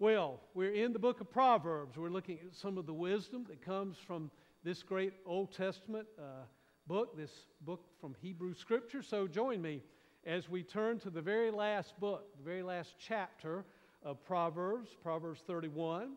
Well, 0.00 0.40
we're 0.54 0.72
in 0.72 0.92
the 0.92 0.98
book 0.98 1.20
of 1.20 1.30
Proverbs. 1.30 1.96
We're 1.96 2.08
looking 2.08 2.40
at 2.44 2.56
some 2.56 2.78
of 2.78 2.86
the 2.86 2.92
wisdom 2.92 3.46
that 3.48 3.64
comes 3.64 3.96
from 3.96 4.28
this 4.64 4.82
great 4.82 5.12
Old 5.24 5.52
Testament 5.52 6.08
uh, 6.18 6.46
book, 6.88 7.16
this 7.16 7.30
book 7.60 7.84
from 8.00 8.16
Hebrew 8.20 8.54
Scripture. 8.54 9.02
So 9.02 9.28
join 9.28 9.62
me 9.62 9.82
as 10.26 10.48
we 10.48 10.64
turn 10.64 10.98
to 10.98 11.10
the 11.10 11.22
very 11.22 11.52
last 11.52 11.98
book, 12.00 12.36
the 12.36 12.42
very 12.42 12.64
last 12.64 12.96
chapter 12.98 13.64
of 14.02 14.24
Proverbs, 14.24 14.90
Proverbs 15.00 15.42
31. 15.46 16.14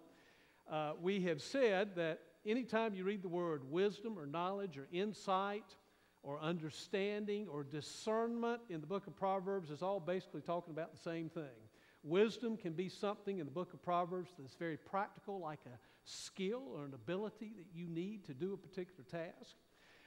Uh, 0.67 0.93
we 0.99 1.21
have 1.25 1.39
said 1.39 1.95
that 1.97 2.21
anytime 2.47 2.95
you 2.95 3.03
read 3.03 3.21
the 3.21 3.29
word 3.29 3.61
wisdom 3.69 4.17
or 4.17 4.25
knowledge 4.25 4.79
or 4.79 4.87
insight 4.91 5.75
or 6.23 6.39
understanding 6.39 7.47
or 7.47 7.63
discernment 7.63 8.59
in 8.71 8.81
the 8.81 8.87
book 8.87 9.05
of 9.05 9.15
Proverbs, 9.15 9.69
is 9.69 9.83
all 9.83 9.99
basically 9.99 10.41
talking 10.41 10.73
about 10.73 10.91
the 10.91 10.99
same 10.99 11.29
thing. 11.29 11.66
Wisdom 12.07 12.55
can 12.55 12.71
be 12.71 12.87
something 12.87 13.39
in 13.39 13.45
the 13.45 13.51
book 13.51 13.73
of 13.73 13.81
Proverbs 13.83 14.29
that's 14.39 14.55
very 14.55 14.77
practical, 14.77 15.41
like 15.41 15.59
a 15.65 15.77
skill 16.05 16.63
or 16.73 16.85
an 16.85 16.93
ability 16.93 17.51
that 17.57 17.65
you 17.73 17.89
need 17.89 18.23
to 18.25 18.33
do 18.33 18.53
a 18.53 18.57
particular 18.57 19.03
task. 19.11 19.55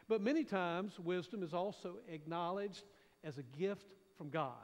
But 0.08 0.22
many 0.22 0.44
times, 0.44 0.98
wisdom 0.98 1.42
is 1.42 1.52
also 1.52 1.96
acknowledged 2.08 2.84
as 3.22 3.36
a 3.36 3.42
gift 3.42 3.92
from 4.16 4.30
God. 4.30 4.54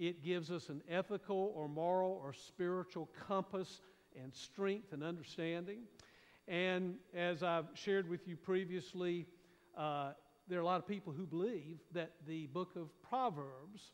It 0.00 0.20
gives 0.20 0.50
us 0.50 0.68
an 0.68 0.82
ethical 0.90 1.52
or 1.54 1.68
moral 1.68 2.20
or 2.24 2.32
spiritual 2.32 3.08
compass 3.28 3.80
and 4.20 4.34
strength 4.34 4.92
and 4.92 5.04
understanding. 5.04 5.82
And 6.48 6.96
as 7.14 7.44
I've 7.44 7.66
shared 7.74 8.08
with 8.08 8.26
you 8.26 8.36
previously, 8.36 9.26
uh, 9.76 10.10
there 10.48 10.58
are 10.58 10.62
a 10.62 10.66
lot 10.66 10.80
of 10.80 10.88
people 10.88 11.12
who 11.12 11.24
believe 11.24 11.78
that 11.92 12.12
the 12.26 12.48
book 12.48 12.74
of 12.74 12.88
Proverbs 13.02 13.92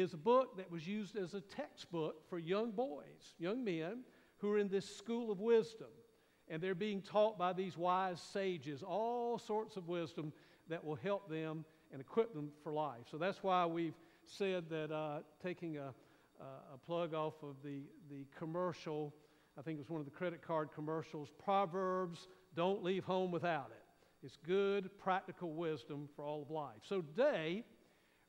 is 0.00 0.14
a 0.14 0.18
book 0.18 0.56
that 0.56 0.70
was 0.70 0.86
used 0.86 1.16
as 1.16 1.34
a 1.34 1.40
textbook 1.40 2.28
for 2.28 2.38
young 2.38 2.70
boys, 2.70 3.34
young 3.38 3.62
men 3.62 4.04
who 4.38 4.50
are 4.52 4.58
in 4.58 4.68
this 4.68 4.96
school 4.96 5.30
of 5.30 5.40
wisdom. 5.40 5.88
And 6.48 6.62
they're 6.62 6.74
being 6.74 7.02
taught 7.02 7.38
by 7.38 7.52
these 7.52 7.76
wise 7.76 8.20
sages 8.20 8.82
all 8.82 9.38
sorts 9.38 9.76
of 9.76 9.88
wisdom 9.88 10.32
that 10.68 10.84
will 10.84 10.96
help 10.96 11.28
them 11.28 11.64
and 11.92 12.00
equip 12.00 12.34
them 12.34 12.50
for 12.62 12.72
life. 12.72 13.02
So 13.10 13.18
that's 13.18 13.42
why 13.42 13.66
we've 13.66 13.94
said 14.24 14.68
that 14.70 14.90
uh, 14.90 15.20
taking 15.42 15.76
a, 15.76 15.92
a 16.40 16.78
plug 16.84 17.14
off 17.14 17.34
of 17.42 17.56
the, 17.62 17.82
the 18.10 18.26
commercial, 18.36 19.14
I 19.58 19.62
think 19.62 19.76
it 19.76 19.80
was 19.80 19.90
one 19.90 20.00
of 20.00 20.06
the 20.06 20.10
credit 20.10 20.42
card 20.42 20.70
commercials, 20.74 21.28
Proverbs, 21.42 22.28
don't 22.56 22.82
leave 22.82 23.04
home 23.04 23.30
without 23.30 23.70
it. 23.70 24.26
It's 24.26 24.38
good, 24.46 24.90
practical 24.98 25.52
wisdom 25.52 26.08
for 26.14 26.24
all 26.24 26.42
of 26.42 26.50
life. 26.50 26.80
So 26.82 27.00
today, 27.00 27.64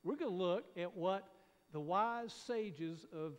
we're 0.02 0.16
going 0.16 0.30
to 0.30 0.36
look 0.36 0.64
at 0.76 0.94
what 0.94 1.26
the 1.74 1.80
wise 1.80 2.32
sages 2.32 3.04
of, 3.12 3.32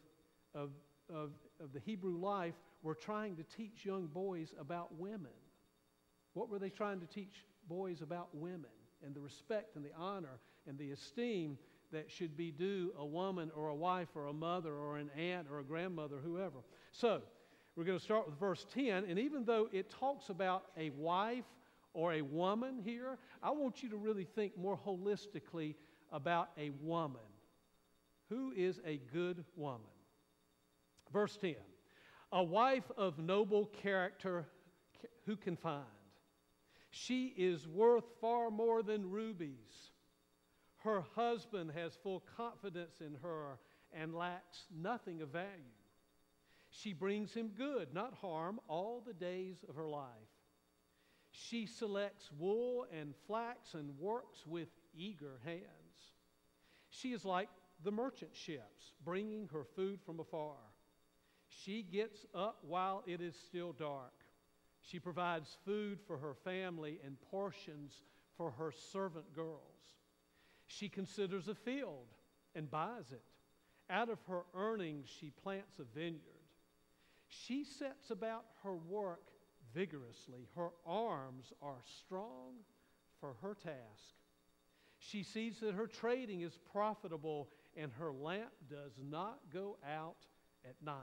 of, 0.54 0.70
of, 1.10 1.32
of 1.64 1.72
the 1.74 1.80
Hebrew 1.80 2.18
life 2.18 2.54
were 2.84 2.94
trying 2.94 3.38
to 3.38 3.44
teach 3.44 3.86
young 3.86 4.08
boys 4.08 4.54
about 4.60 4.94
women. 5.00 5.32
What 6.34 6.50
were 6.50 6.60
they 6.60 6.70
trying 6.70 7.00
to 7.00 7.08
teach 7.08 7.46
boys 7.70 8.02
about 8.02 8.28
women 8.36 8.72
and 9.04 9.16
the 9.16 9.22
respect 9.22 9.78
and 9.78 9.86
the 9.86 9.96
honor 9.98 10.42
and 10.68 10.78
the 10.78 10.92
esteem 10.92 11.58
that 11.94 12.12
should 12.12 12.36
be 12.36 12.52
due 12.52 12.94
a 13.00 13.06
woman 13.06 13.52
or 13.56 13.70
a 13.70 13.76
wife 13.76 14.10
or 14.16 14.26
a 14.26 14.34
mother 14.34 14.74
or 14.74 14.98
an 14.98 15.10
aunt 15.18 15.48
or 15.50 15.60
a 15.60 15.64
grandmother, 15.64 16.18
whoever? 16.22 16.60
So, 16.92 17.22
we're 17.78 17.86
going 17.86 17.98
to 17.98 18.04
start 18.04 18.26
with 18.26 18.38
verse 18.38 18.66
10. 18.74 19.06
And 19.06 19.18
even 19.18 19.46
though 19.46 19.70
it 19.72 19.90
talks 19.90 20.28
about 20.28 20.66
a 20.78 20.90
wife 20.92 21.46
or 21.94 22.14
a 22.14 22.22
woman 22.22 22.82
here, 22.84 23.18
I 23.42 23.52
want 23.52 23.82
you 23.82 23.90
to 23.90 23.98
really 23.98 24.26
think 24.26 24.58
more 24.58 24.78
holistically 24.86 25.76
about 26.12 26.50
a 26.58 26.72
woman. 26.82 27.22
Who 28.30 28.52
is 28.56 28.80
a 28.86 28.98
good 29.14 29.44
woman? 29.56 29.82
Verse 31.12 31.38
10 31.38 31.56
A 32.32 32.44
wife 32.44 32.90
of 32.98 33.20
noble 33.20 33.68
character, 33.68 34.46
who 35.26 35.36
can 35.36 35.56
find? 35.56 35.86
She 36.90 37.34
is 37.38 37.68
worth 37.68 38.06
far 38.22 38.50
more 38.50 38.82
than 38.82 39.12
rubies. 39.12 39.92
Her 40.78 41.04
husband 41.16 41.72
has 41.76 41.98
full 42.02 42.24
confidence 42.38 43.02
in 43.02 43.18
her 43.22 43.58
and 43.92 44.16
lacks 44.16 44.66
nothing 44.74 45.22
of 45.22 45.30
value. 45.30 45.50
She 46.70 46.94
brings 46.94 47.34
him 47.34 47.52
good, 47.58 47.94
not 47.94 48.14
harm, 48.22 48.60
all 48.68 49.02
the 49.06 49.14
days 49.14 49.58
of 49.68 49.76
her 49.76 49.88
life. 49.88 50.10
She 51.32 51.66
selects 51.66 52.30
wool 52.38 52.86
and 52.98 53.14
flax 53.28 53.74
and 53.74 53.98
works 54.00 54.46
with 54.46 54.70
eager 54.94 55.40
hands. 55.44 55.64
She 56.90 57.12
is 57.12 57.26
like 57.26 57.50
the 57.84 57.92
merchant 57.92 58.32
ships, 58.36 58.94
bringing 59.04 59.48
her 59.52 59.64
food 59.76 60.00
from 60.06 60.20
afar. 60.20 60.56
She 61.48 61.84
gets 61.84 62.26
up 62.34 62.58
while 62.62 63.04
it 63.06 63.22
is 63.22 63.36
still 63.48 63.74
dark. 63.74 64.14
She 64.82 65.00
provides 65.00 65.58
food 65.66 66.00
for 66.06 66.18
her 66.18 66.34
family 66.34 67.00
and 67.04 67.20
portions 67.32 68.02
for 68.38 68.52
her 68.52 68.72
servant 68.92 69.34
girls. 69.36 69.60
She 70.68 70.90
considers 70.90 71.48
a 71.48 71.56
field 71.56 72.08
and 72.56 72.70
buys 72.70 73.12
it. 73.12 73.24
Out 73.90 74.10
of 74.10 74.20
her 74.28 74.44
earnings, 74.56 75.08
she 75.20 75.30
plants 75.30 75.80
a 75.80 75.84
vineyard. 75.84 76.22
She 77.28 77.64
sets 77.64 78.10
about 78.10 78.46
her 78.64 78.76
work 78.76 79.32
vigorously. 79.74 80.48
Her 80.56 80.70
arms 80.86 81.54
are 81.62 81.82
strong 82.00 82.54
for 83.20 83.36
her 83.42 83.56
task. 83.56 84.16
She 84.98 85.24
sees 85.24 85.60
that 85.60 85.76
her 85.76 85.88
trading 85.88 86.42
is 86.42 86.58
profitable 86.72 87.50
and 87.76 87.92
her 87.94 88.12
lamp 88.12 88.54
does 88.70 88.94
not 89.02 89.40
go 89.52 89.78
out 89.88 90.26
at 90.64 90.76
night. 90.84 90.96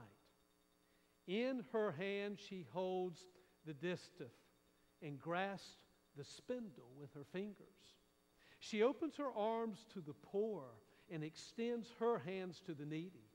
In 1.27 1.63
her 1.71 1.91
hand 1.91 2.37
she 2.39 2.65
holds 2.73 3.25
the 3.65 3.73
distaff 3.73 4.27
and 5.01 5.19
grasps 5.19 5.85
the 6.17 6.23
spindle 6.23 6.91
with 6.99 7.13
her 7.13 7.25
fingers. 7.31 7.57
She 8.59 8.81
opens 8.81 9.17
her 9.17 9.31
arms 9.35 9.85
to 9.93 10.01
the 10.01 10.13
poor 10.13 10.63
and 11.11 11.23
extends 11.23 11.87
her 11.99 12.19
hands 12.19 12.61
to 12.65 12.73
the 12.73 12.85
needy. 12.85 13.29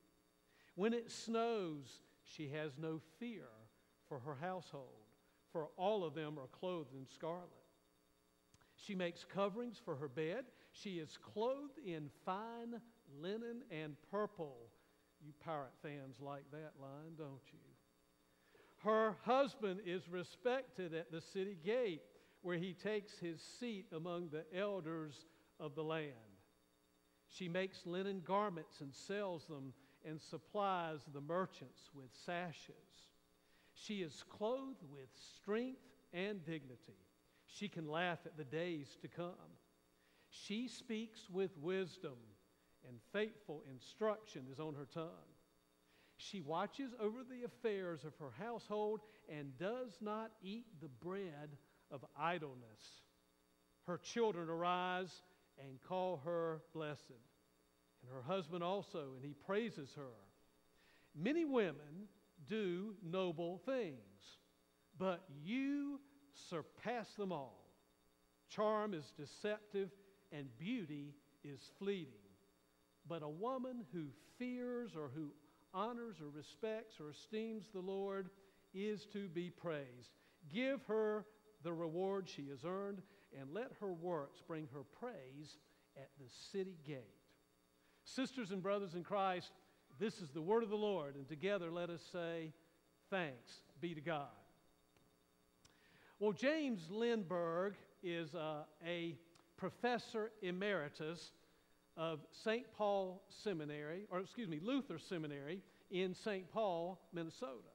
When 0.74 0.92
it 0.92 1.10
snows, 1.10 2.02
she 2.24 2.48
has 2.48 2.78
no 2.78 3.00
fear 3.18 3.48
for 4.08 4.20
her 4.20 4.36
household, 4.40 5.06
for 5.52 5.68
all 5.76 6.04
of 6.04 6.14
them 6.14 6.38
are 6.38 6.46
clothed 6.46 6.94
in 6.94 7.06
scarlet. 7.06 7.48
She 8.76 8.94
makes 8.94 9.24
coverings 9.24 9.80
for 9.84 9.96
her 9.96 10.08
bed. 10.08 10.44
She 10.72 10.98
is 10.98 11.18
clothed 11.18 11.78
in 11.84 12.10
fine 12.24 12.80
linen 13.20 13.62
and 13.70 13.96
purple. 14.10 14.56
You 15.20 15.32
pirate 15.44 15.74
fans 15.82 16.16
like 16.20 16.44
that 16.52 16.72
line, 16.80 17.14
don't 17.16 17.40
you? 17.52 17.58
Her 18.84 19.16
husband 19.24 19.80
is 19.84 20.08
respected 20.08 20.94
at 20.94 21.10
the 21.10 21.20
city 21.20 21.58
gate, 21.64 22.02
where 22.42 22.56
he 22.56 22.72
takes 22.72 23.18
his 23.18 23.40
seat 23.40 23.86
among 23.92 24.28
the 24.28 24.44
elders 24.56 25.26
of 25.58 25.74
the 25.74 25.82
land. 25.82 26.12
She 27.26 27.48
makes 27.48 27.84
linen 27.84 28.22
garments 28.24 28.80
and 28.80 28.94
sells 28.94 29.46
them 29.46 29.72
and 30.04 30.20
supplies 30.20 31.00
the 31.12 31.20
merchants 31.20 31.90
with 31.92 32.10
sashes. 32.24 33.08
She 33.74 34.02
is 34.02 34.24
clothed 34.28 34.84
with 34.90 35.08
strength 35.36 35.80
and 36.12 36.44
dignity. 36.44 37.04
She 37.46 37.68
can 37.68 37.88
laugh 37.88 38.20
at 38.24 38.36
the 38.36 38.44
days 38.44 38.96
to 39.02 39.08
come. 39.08 39.34
She 40.30 40.68
speaks 40.68 41.28
with 41.30 41.56
wisdom 41.58 42.16
and 42.86 42.98
faithful 43.12 43.62
instruction 43.72 44.46
is 44.52 44.60
on 44.60 44.74
her 44.74 44.86
tongue. 44.92 45.34
She 46.16 46.40
watches 46.40 46.92
over 47.00 47.18
the 47.22 47.44
affairs 47.44 48.04
of 48.04 48.12
her 48.18 48.32
household 48.38 49.00
and 49.28 49.56
does 49.58 49.98
not 50.00 50.32
eat 50.42 50.66
the 50.80 50.88
bread 50.88 51.56
of 51.90 52.04
idleness. 52.18 53.02
Her 53.86 53.98
children 53.98 54.48
arise 54.48 55.22
and 55.58 55.80
call 55.88 56.20
her 56.24 56.60
blessed, 56.74 57.22
and 58.02 58.12
her 58.12 58.22
husband 58.22 58.62
also, 58.62 59.14
and 59.16 59.24
he 59.24 59.32
praises 59.32 59.90
her. 59.96 60.14
Many 61.16 61.44
women 61.44 62.08
do 62.48 62.94
noble 63.02 63.58
things, 63.64 64.38
but 64.98 65.24
you 65.42 66.00
surpass 66.50 67.08
them 67.14 67.32
all. 67.32 67.64
Charm 68.48 68.94
is 68.94 69.12
deceptive, 69.16 69.90
and 70.32 70.46
beauty 70.58 71.14
is 71.44 71.60
fleeting. 71.78 72.17
But 73.08 73.22
a 73.22 73.28
woman 73.28 73.84
who 73.92 74.06
fears 74.38 74.92
or 74.96 75.10
who 75.14 75.30
honors 75.72 76.16
or 76.20 76.28
respects 76.28 77.00
or 77.00 77.10
esteems 77.10 77.66
the 77.72 77.80
Lord 77.80 78.28
is 78.74 79.06
to 79.12 79.28
be 79.28 79.50
praised. 79.50 80.10
Give 80.52 80.82
her 80.86 81.24
the 81.62 81.72
reward 81.72 82.28
she 82.28 82.48
has 82.50 82.64
earned, 82.64 83.02
and 83.38 83.52
let 83.52 83.72
her 83.80 83.92
works 83.92 84.40
bring 84.46 84.68
her 84.72 84.84
praise 85.00 85.58
at 85.96 86.08
the 86.18 86.28
city 86.52 86.78
gate. 86.86 87.02
Sisters 88.04 88.52
and 88.52 88.62
brothers 88.62 88.94
in 88.94 89.02
Christ, 89.02 89.50
this 89.98 90.20
is 90.20 90.30
the 90.30 90.40
word 90.40 90.62
of 90.62 90.70
the 90.70 90.76
Lord, 90.76 91.16
and 91.16 91.28
together 91.28 91.70
let 91.70 91.90
us 91.90 92.02
say, 92.12 92.52
Thanks 93.10 93.62
be 93.80 93.94
to 93.94 94.00
God. 94.00 94.28
Well, 96.18 96.32
James 96.32 96.88
Limburg 96.90 97.74
is 98.02 98.34
uh, 98.34 98.64
a 98.86 99.16
professor 99.56 100.30
emeritus 100.42 101.32
of 101.98 102.20
St. 102.44 102.64
Paul 102.76 103.24
Seminary, 103.42 104.06
or 104.10 104.20
excuse 104.20 104.48
me, 104.48 104.60
Luther 104.62 104.98
Seminary 104.98 105.60
in 105.90 106.14
St. 106.14 106.48
Paul, 106.52 107.00
Minnesota. 107.12 107.74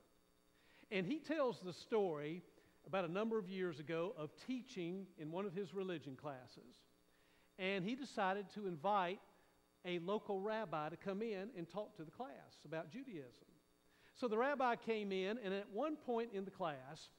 And 0.92 1.06
he 1.06 1.20
tells 1.20 1.60
the 1.60 1.74
story 1.74 2.42
about 2.88 3.04
a 3.04 3.12
number 3.12 3.38
of 3.38 3.50
years 3.50 3.80
ago 3.80 4.14
of 4.18 4.30
teaching 4.48 5.06
in 5.18 5.30
one 5.30 5.46
of 5.46 5.54
his 5.54 5.74
religion 5.74 6.16
classes. 6.16 6.78
And 7.60 7.84
he 7.84 7.96
decided 7.96 8.46
to 8.56 8.66
invite 8.66 9.20
a 9.86 10.00
local 10.00 10.40
rabbi 10.40 10.90
to 10.90 10.96
come 10.96 11.22
in 11.22 11.50
and 11.58 11.70
talk 11.70 11.96
to 11.98 12.06
the 12.06 12.12
class 12.12 12.30
about 12.66 12.92
Judaism. 12.92 13.48
So 14.16 14.28
the 14.28 14.38
rabbi 14.38 14.76
came 14.78 15.12
in, 15.12 15.38
and 15.44 15.54
at 15.54 15.70
one 15.72 15.98
point 15.98 16.30
in 16.34 16.46
the 16.46 16.52
class, 16.52 17.10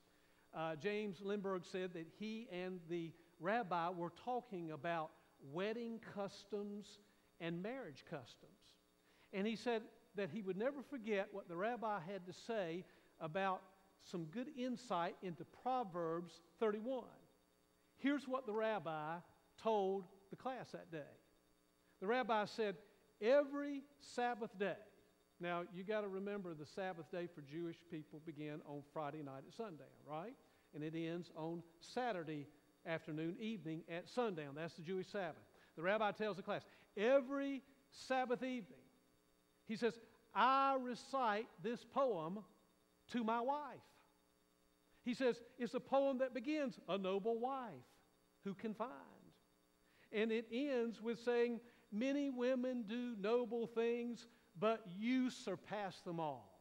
uh, 0.56 0.76
James 0.76 1.16
Limburg 1.20 1.64
said 1.70 1.92
that 1.94 2.06
he 2.18 2.48
and 2.50 2.80
the 2.88 3.12
rabbi 3.40 3.90
were 3.90 4.12
talking 4.24 4.70
about 4.70 5.10
wedding 5.52 6.00
customs 6.14 6.98
and 7.40 7.62
marriage 7.62 8.04
customs. 8.08 8.50
And 9.32 9.46
he 9.46 9.56
said 9.56 9.82
that 10.16 10.30
he 10.30 10.42
would 10.42 10.56
never 10.56 10.82
forget 10.82 11.28
what 11.32 11.48
the 11.48 11.56
rabbi 11.56 11.98
had 12.00 12.26
to 12.26 12.32
say 12.32 12.84
about 13.20 13.62
some 14.02 14.24
good 14.26 14.48
insight 14.56 15.16
into 15.22 15.44
Proverbs 15.62 16.40
31. 16.60 17.04
Here's 17.96 18.28
what 18.28 18.46
the 18.46 18.52
rabbi 18.52 19.16
told 19.62 20.04
the 20.30 20.36
class 20.36 20.70
that 20.72 20.90
day. 20.90 20.98
The 22.00 22.06
rabbi 22.06 22.44
said, 22.44 22.76
Every 23.20 23.82
Sabbath 24.00 24.50
day, 24.58 24.74
now 25.40 25.62
you 25.74 25.84
got 25.84 26.02
to 26.02 26.08
remember 26.08 26.52
the 26.52 26.66
Sabbath 26.66 27.10
day 27.10 27.28
for 27.32 27.40
Jewish 27.40 27.76
people 27.90 28.20
began 28.26 28.60
on 28.66 28.82
Friday 28.92 29.22
night 29.22 29.44
at 29.46 29.54
sundown, 29.54 29.86
right? 30.06 30.34
And 30.74 30.82
it 30.82 30.94
ends 30.94 31.30
on 31.36 31.62
Saturday 31.80 32.46
afternoon, 32.86 33.36
evening 33.38 33.82
at 33.90 34.08
sundown. 34.08 34.54
That's 34.56 34.74
the 34.74 34.82
Jewish 34.82 35.08
Sabbath. 35.08 35.42
The 35.76 35.82
rabbi 35.82 36.12
tells 36.12 36.36
the 36.36 36.42
class, 36.42 36.62
every 36.96 37.62
Sabbath 37.90 38.42
evening, 38.42 38.78
he 39.66 39.76
says, 39.76 39.98
I 40.34 40.76
recite 40.80 41.46
this 41.62 41.84
poem 41.84 42.40
to 43.12 43.24
my 43.24 43.40
wife. 43.40 43.80
He 45.04 45.14
says, 45.14 45.40
it's 45.58 45.74
a 45.74 45.80
poem 45.80 46.18
that 46.18 46.34
begins, 46.34 46.78
A 46.88 46.96
noble 46.96 47.38
wife 47.38 47.72
who 48.44 48.54
can 48.54 48.74
find. 48.74 48.90
And 50.12 50.32
it 50.32 50.46
ends 50.52 51.00
with 51.00 51.20
saying, 51.20 51.60
Many 51.92 52.28
women 52.30 52.84
do 52.88 53.14
noble 53.20 53.68
things, 53.68 54.26
but 54.58 54.84
you 54.98 55.30
surpass 55.30 56.00
them 56.00 56.18
all. 56.18 56.58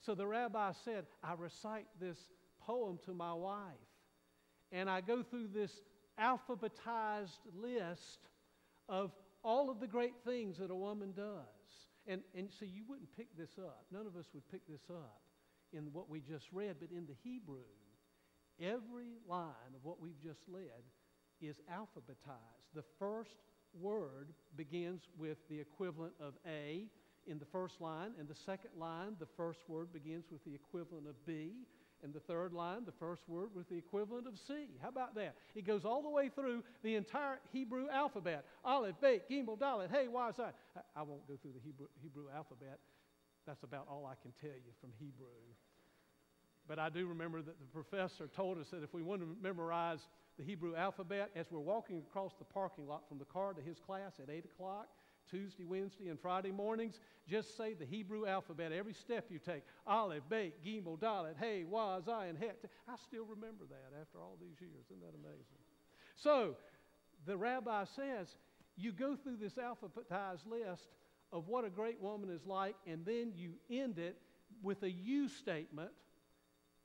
So 0.00 0.14
the 0.14 0.26
rabbi 0.26 0.72
said, 0.84 1.04
I 1.22 1.34
recite 1.34 1.86
this 2.00 2.16
poem 2.60 2.98
to 3.04 3.12
my 3.12 3.34
wife, 3.34 3.58
and 4.72 4.88
I 4.88 5.00
go 5.00 5.22
through 5.22 5.48
this 5.48 5.80
alphabetized 6.20 7.38
list 7.54 8.18
of 8.88 9.12
all 9.42 9.70
of 9.70 9.80
the 9.80 9.86
great 9.86 10.14
things 10.24 10.58
that 10.58 10.70
a 10.70 10.74
woman 10.74 11.12
does. 11.16 11.44
And, 12.06 12.22
and 12.34 12.48
so 12.58 12.64
you 12.64 12.84
wouldn't 12.88 13.14
pick 13.16 13.28
this 13.36 13.58
up. 13.58 13.86
None 13.92 14.06
of 14.06 14.16
us 14.16 14.26
would 14.34 14.48
pick 14.50 14.66
this 14.68 14.82
up 14.90 15.20
in 15.72 15.92
what 15.92 16.08
we 16.08 16.20
just 16.20 16.46
read, 16.52 16.76
but 16.80 16.90
in 16.90 17.06
the 17.06 17.14
Hebrew, 17.22 17.68
every 18.60 19.18
line 19.28 19.74
of 19.74 19.84
what 19.84 20.00
we've 20.00 20.20
just 20.22 20.40
read 20.48 20.82
is 21.40 21.56
alphabetized. 21.72 22.74
The 22.74 22.84
first 22.98 23.36
word 23.78 24.28
begins 24.56 25.02
with 25.18 25.38
the 25.48 25.60
equivalent 25.60 26.14
of 26.20 26.34
A 26.46 26.86
in 27.26 27.38
the 27.38 27.44
first 27.44 27.80
line, 27.80 28.12
and 28.18 28.28
the 28.28 28.34
second 28.34 28.70
line, 28.76 29.14
the 29.18 29.28
first 29.36 29.60
word 29.68 29.92
begins 29.92 30.24
with 30.30 30.44
the 30.44 30.54
equivalent 30.54 31.06
of 31.06 31.14
B, 31.26 31.52
and 32.02 32.12
the 32.12 32.20
third 32.20 32.52
line, 32.52 32.84
the 32.84 32.92
first 32.92 33.22
word 33.28 33.48
with 33.54 33.68
the 33.68 33.76
equivalent 33.76 34.26
of 34.26 34.34
C. 34.46 34.66
How 34.80 34.88
about 34.88 35.14
that? 35.14 35.34
It 35.54 35.66
goes 35.66 35.84
all 35.84 36.02
the 36.02 36.08
way 36.08 36.28
through 36.28 36.62
the 36.82 36.96
entire 36.96 37.38
Hebrew 37.52 37.88
alphabet. 37.90 38.44
Aleph, 38.64 38.96
Bet, 39.00 39.28
Gimel, 39.30 39.58
Dalet, 39.58 39.90
Hey, 39.90 40.08
Why, 40.08 40.30
is 40.30 40.36
that? 40.36 40.54
I, 40.96 41.02
won't 41.02 41.26
go 41.28 41.36
through 41.40 41.52
the 41.52 41.60
Hebrew, 41.64 41.86
Hebrew 42.02 42.24
alphabet. 42.34 42.78
That's 43.46 43.62
about 43.62 43.86
all 43.90 44.06
I 44.06 44.14
can 44.22 44.32
tell 44.40 44.56
you 44.56 44.72
from 44.80 44.90
Hebrew. 44.98 45.26
But 46.68 46.78
I 46.78 46.88
do 46.88 47.06
remember 47.06 47.42
that 47.42 47.58
the 47.58 47.66
professor 47.66 48.28
told 48.28 48.58
us 48.58 48.66
that 48.70 48.82
if 48.82 48.94
we 48.94 49.02
want 49.02 49.22
to 49.22 49.36
memorize 49.42 49.98
the 50.38 50.44
Hebrew 50.44 50.76
alphabet, 50.76 51.30
as 51.34 51.46
we're 51.50 51.58
walking 51.58 51.98
across 51.98 52.32
the 52.38 52.44
parking 52.44 52.86
lot 52.86 53.08
from 53.08 53.18
the 53.18 53.24
car 53.24 53.52
to 53.52 53.60
his 53.60 53.78
class 53.78 54.12
at 54.22 54.30
8 54.30 54.44
o'clock, 54.44 54.88
Tuesday, 55.30 55.64
Wednesday, 55.64 56.08
and 56.08 56.20
Friday 56.20 56.50
mornings, 56.50 57.00
just 57.28 57.56
say 57.56 57.74
the 57.74 57.84
Hebrew 57.84 58.26
alphabet 58.26 58.72
every 58.72 58.94
step 58.94 59.26
you 59.30 59.38
take. 59.38 59.62
Aleph, 59.86 60.22
Bet, 60.28 60.64
Gimel, 60.64 60.98
Dalet, 60.98 61.34
Hey, 61.38 61.64
Wah, 61.64 62.00
Zayin, 62.00 62.38
Het. 62.38 62.64
I 62.88 62.94
still 63.04 63.24
remember 63.24 63.64
that 63.68 63.98
after 64.00 64.18
all 64.18 64.36
these 64.40 64.60
years. 64.60 64.86
Isn't 64.86 65.00
that 65.00 65.14
amazing? 65.14 65.44
So, 66.16 66.56
the 67.26 67.36
rabbi 67.36 67.84
says, 67.84 68.36
you 68.76 68.92
go 68.92 69.16
through 69.16 69.36
this 69.36 69.54
alphabetized 69.54 70.46
list 70.46 70.88
of 71.32 71.48
what 71.48 71.64
a 71.64 71.70
great 71.70 72.00
woman 72.00 72.30
is 72.30 72.46
like, 72.46 72.74
and 72.86 73.04
then 73.04 73.32
you 73.34 73.52
end 73.70 73.98
it 73.98 74.16
with 74.62 74.82
a 74.82 74.90
you 74.90 75.28
statement. 75.28 75.90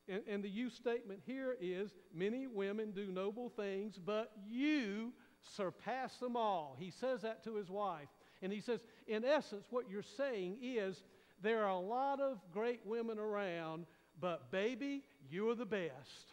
And, 0.08 0.22
and 0.28 0.44
the 0.44 0.50
you 0.50 0.70
statement 0.70 1.22
here 1.26 1.56
is 1.60 1.92
many 2.14 2.48
women 2.48 2.92
do 2.92 3.12
noble 3.12 3.50
things, 3.50 3.98
but 3.98 4.32
you 4.48 5.14
surpass 5.56 6.18
them 6.18 6.36
all. 6.36 6.76
He 6.80 6.92
says 6.92 7.22
that 7.22 7.44
to 7.46 7.56
his 7.56 7.70
wife. 7.70 8.10
And 8.46 8.54
he 8.54 8.62
says, 8.62 8.80
in 9.08 9.26
essence, 9.26 9.66
what 9.72 9.90
you're 9.90 10.04
saying 10.04 10.58
is 10.62 11.02
there 11.42 11.64
are 11.64 11.72
a 11.72 11.80
lot 11.80 12.22
of 12.22 12.38
great 12.54 12.80
women 12.86 13.18
around, 13.18 13.88
but 14.22 14.52
baby, 14.52 15.04
you're 15.32 15.56
the 15.56 15.66
best. 15.66 16.30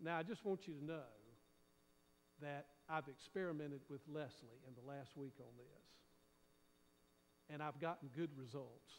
Now, 0.00 0.16
I 0.16 0.22
just 0.22 0.44
want 0.44 0.68
you 0.68 0.74
to 0.74 0.84
know 0.84 1.10
that 2.40 2.66
I've 2.88 3.08
experimented 3.08 3.80
with 3.90 4.00
Leslie 4.06 4.62
in 4.68 4.74
the 4.80 4.88
last 4.88 5.16
week 5.16 5.34
on 5.40 5.50
this, 5.56 7.52
and 7.52 7.60
I've 7.60 7.80
gotten 7.80 8.08
good 8.16 8.30
results. 8.38 8.92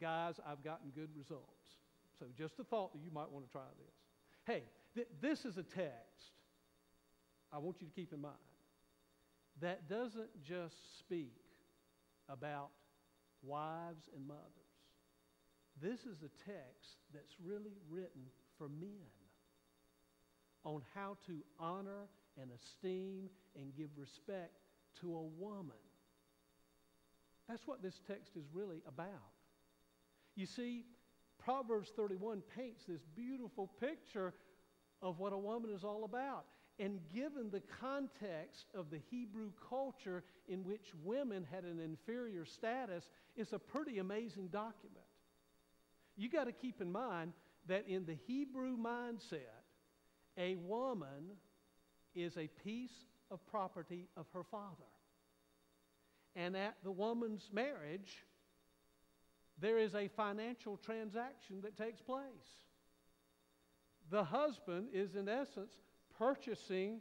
Guys, 0.00 0.40
I've 0.50 0.64
gotten 0.64 0.88
good 0.94 1.10
results. 1.14 1.68
So, 2.18 2.24
just 2.34 2.58
a 2.60 2.64
thought 2.64 2.94
that 2.94 3.00
you 3.04 3.10
might 3.12 3.30
want 3.30 3.44
to 3.44 3.52
try 3.52 3.68
this. 3.76 3.94
Hey, 4.46 4.62
th- 4.94 5.08
this 5.20 5.44
is 5.44 5.58
a 5.58 5.64
text 5.64 6.32
I 7.52 7.58
want 7.58 7.76
you 7.82 7.88
to 7.88 7.92
keep 7.92 8.14
in 8.14 8.22
mind 8.22 8.36
that 9.60 9.88
doesn't 9.88 10.30
just 10.42 10.98
speak 10.98 11.34
about 12.28 12.70
wives 13.42 14.08
and 14.14 14.26
mothers. 14.26 14.40
This 15.80 16.00
is 16.00 16.22
a 16.22 16.50
text 16.50 16.96
that's 17.14 17.34
really 17.42 17.76
written 17.88 18.22
for 18.58 18.68
men 18.68 19.08
on 20.64 20.82
how 20.94 21.16
to 21.26 21.42
honor 21.58 22.08
and 22.40 22.50
esteem 22.52 23.30
and 23.58 23.74
give 23.76 23.88
respect 23.96 24.52
to 25.00 25.14
a 25.14 25.22
woman. 25.22 25.76
That's 27.48 27.66
what 27.66 27.82
this 27.82 28.00
text 28.06 28.36
is 28.36 28.44
really 28.52 28.82
about. 28.86 29.08
You 30.36 30.46
see, 30.46 30.84
Proverbs 31.38 31.90
31 31.96 32.42
paints 32.56 32.84
this 32.86 33.00
beautiful 33.16 33.70
picture 33.80 34.34
of 35.02 35.18
what 35.18 35.32
a 35.32 35.38
woman 35.38 35.70
is 35.70 35.82
all 35.82 36.04
about. 36.04 36.44
And 36.80 36.98
given 37.14 37.50
the 37.50 37.62
context 37.78 38.64
of 38.74 38.90
the 38.90 39.00
Hebrew 39.10 39.50
culture 39.68 40.24
in 40.48 40.64
which 40.64 40.94
women 41.04 41.46
had 41.52 41.64
an 41.64 41.78
inferior 41.78 42.46
status, 42.46 43.04
it's 43.36 43.52
a 43.52 43.58
pretty 43.58 43.98
amazing 43.98 44.48
document. 44.48 45.04
You 46.16 46.30
got 46.30 46.44
to 46.44 46.52
keep 46.52 46.80
in 46.80 46.90
mind 46.90 47.34
that 47.68 47.86
in 47.86 48.06
the 48.06 48.16
Hebrew 48.26 48.78
mindset, 48.78 49.60
a 50.38 50.54
woman 50.54 51.36
is 52.14 52.38
a 52.38 52.48
piece 52.64 53.04
of 53.30 53.46
property 53.46 54.08
of 54.16 54.24
her 54.32 54.42
father. 54.42 54.88
And 56.34 56.56
at 56.56 56.76
the 56.82 56.90
woman's 56.90 57.50
marriage, 57.52 58.24
there 59.60 59.78
is 59.78 59.94
a 59.94 60.08
financial 60.08 60.78
transaction 60.78 61.60
that 61.62 61.76
takes 61.76 62.00
place. 62.00 62.24
The 64.10 64.24
husband 64.24 64.88
is, 64.94 65.14
in 65.14 65.28
essence, 65.28 65.74
purchasing 66.20 67.00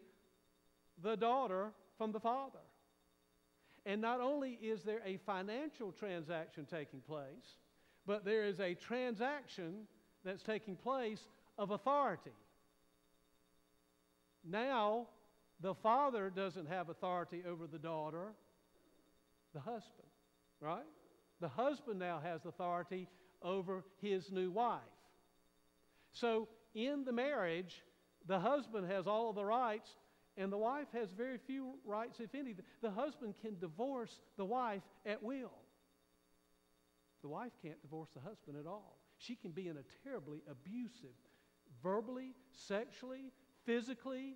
the 1.03 1.17
daughter 1.17 1.71
from 1.97 2.13
the 2.13 2.19
father. 2.19 2.59
And 3.85 4.01
not 4.01 4.21
only 4.21 4.51
is 4.51 4.83
there 4.83 5.01
a 5.05 5.17
financial 5.17 5.91
transaction 5.91 6.65
taking 6.65 7.01
place, 7.01 7.57
but 8.07 8.23
there 8.23 8.45
is 8.45 8.59
a 8.61 8.75
transaction 8.75 9.87
that's 10.23 10.41
taking 10.41 10.75
place 10.77 11.19
of 11.57 11.71
authority. 11.71 12.31
Now, 14.49 15.07
the 15.59 15.75
father 15.75 16.29
doesn't 16.29 16.67
have 16.69 16.87
authority 16.87 17.43
over 17.47 17.67
the 17.67 17.77
daughter, 17.77 18.31
the 19.53 19.59
husband, 19.59 20.07
right? 20.61 20.87
The 21.41 21.49
husband 21.49 21.99
now 21.99 22.21
has 22.23 22.45
authority 22.45 23.07
over 23.41 23.83
his 24.01 24.31
new 24.31 24.49
wife. 24.49 24.79
So, 26.13 26.47
in 26.73 27.03
the 27.03 27.11
marriage, 27.11 27.83
the 28.29 28.39
husband 28.39 28.89
has 28.89 29.07
all 29.07 29.31
of 29.31 29.35
the 29.35 29.43
rights, 29.43 29.89
and 30.37 30.53
the 30.53 30.57
wife 30.57 30.85
has 30.93 31.09
very 31.09 31.39
few 31.39 31.73
rights, 31.83 32.19
if 32.19 32.35
any. 32.35 32.55
The 32.81 32.91
husband 32.91 33.33
can 33.41 33.57
divorce 33.59 34.21
the 34.37 34.45
wife 34.45 34.83
at 35.03 35.23
will. 35.23 35.57
The 37.23 37.27
wife 37.27 37.51
can't 37.61 37.81
divorce 37.81 38.09
the 38.13 38.21
husband 38.21 38.55
at 38.57 38.67
all. 38.67 38.99
She 39.17 39.35
can 39.35 39.51
be 39.51 39.67
in 39.67 39.77
a 39.77 39.83
terribly 40.03 40.43
abusive, 40.49 41.17
verbally, 41.81 42.35
sexually, 42.51 43.33
physically 43.65 44.35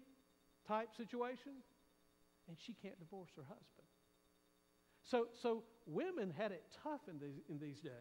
type 0.68 0.90
situation, 0.98 1.54
and 2.48 2.58
she 2.60 2.74
can't 2.82 3.00
divorce 3.00 3.30
her 3.36 3.44
husband. 3.44 3.88
So, 5.04 5.28
so 5.40 5.64
women 5.86 6.34
had 6.36 6.52
it 6.52 6.64
tough 6.84 7.02
in 7.08 7.20
these, 7.20 7.40
in 7.48 7.60
these 7.60 7.80
days. 7.80 7.94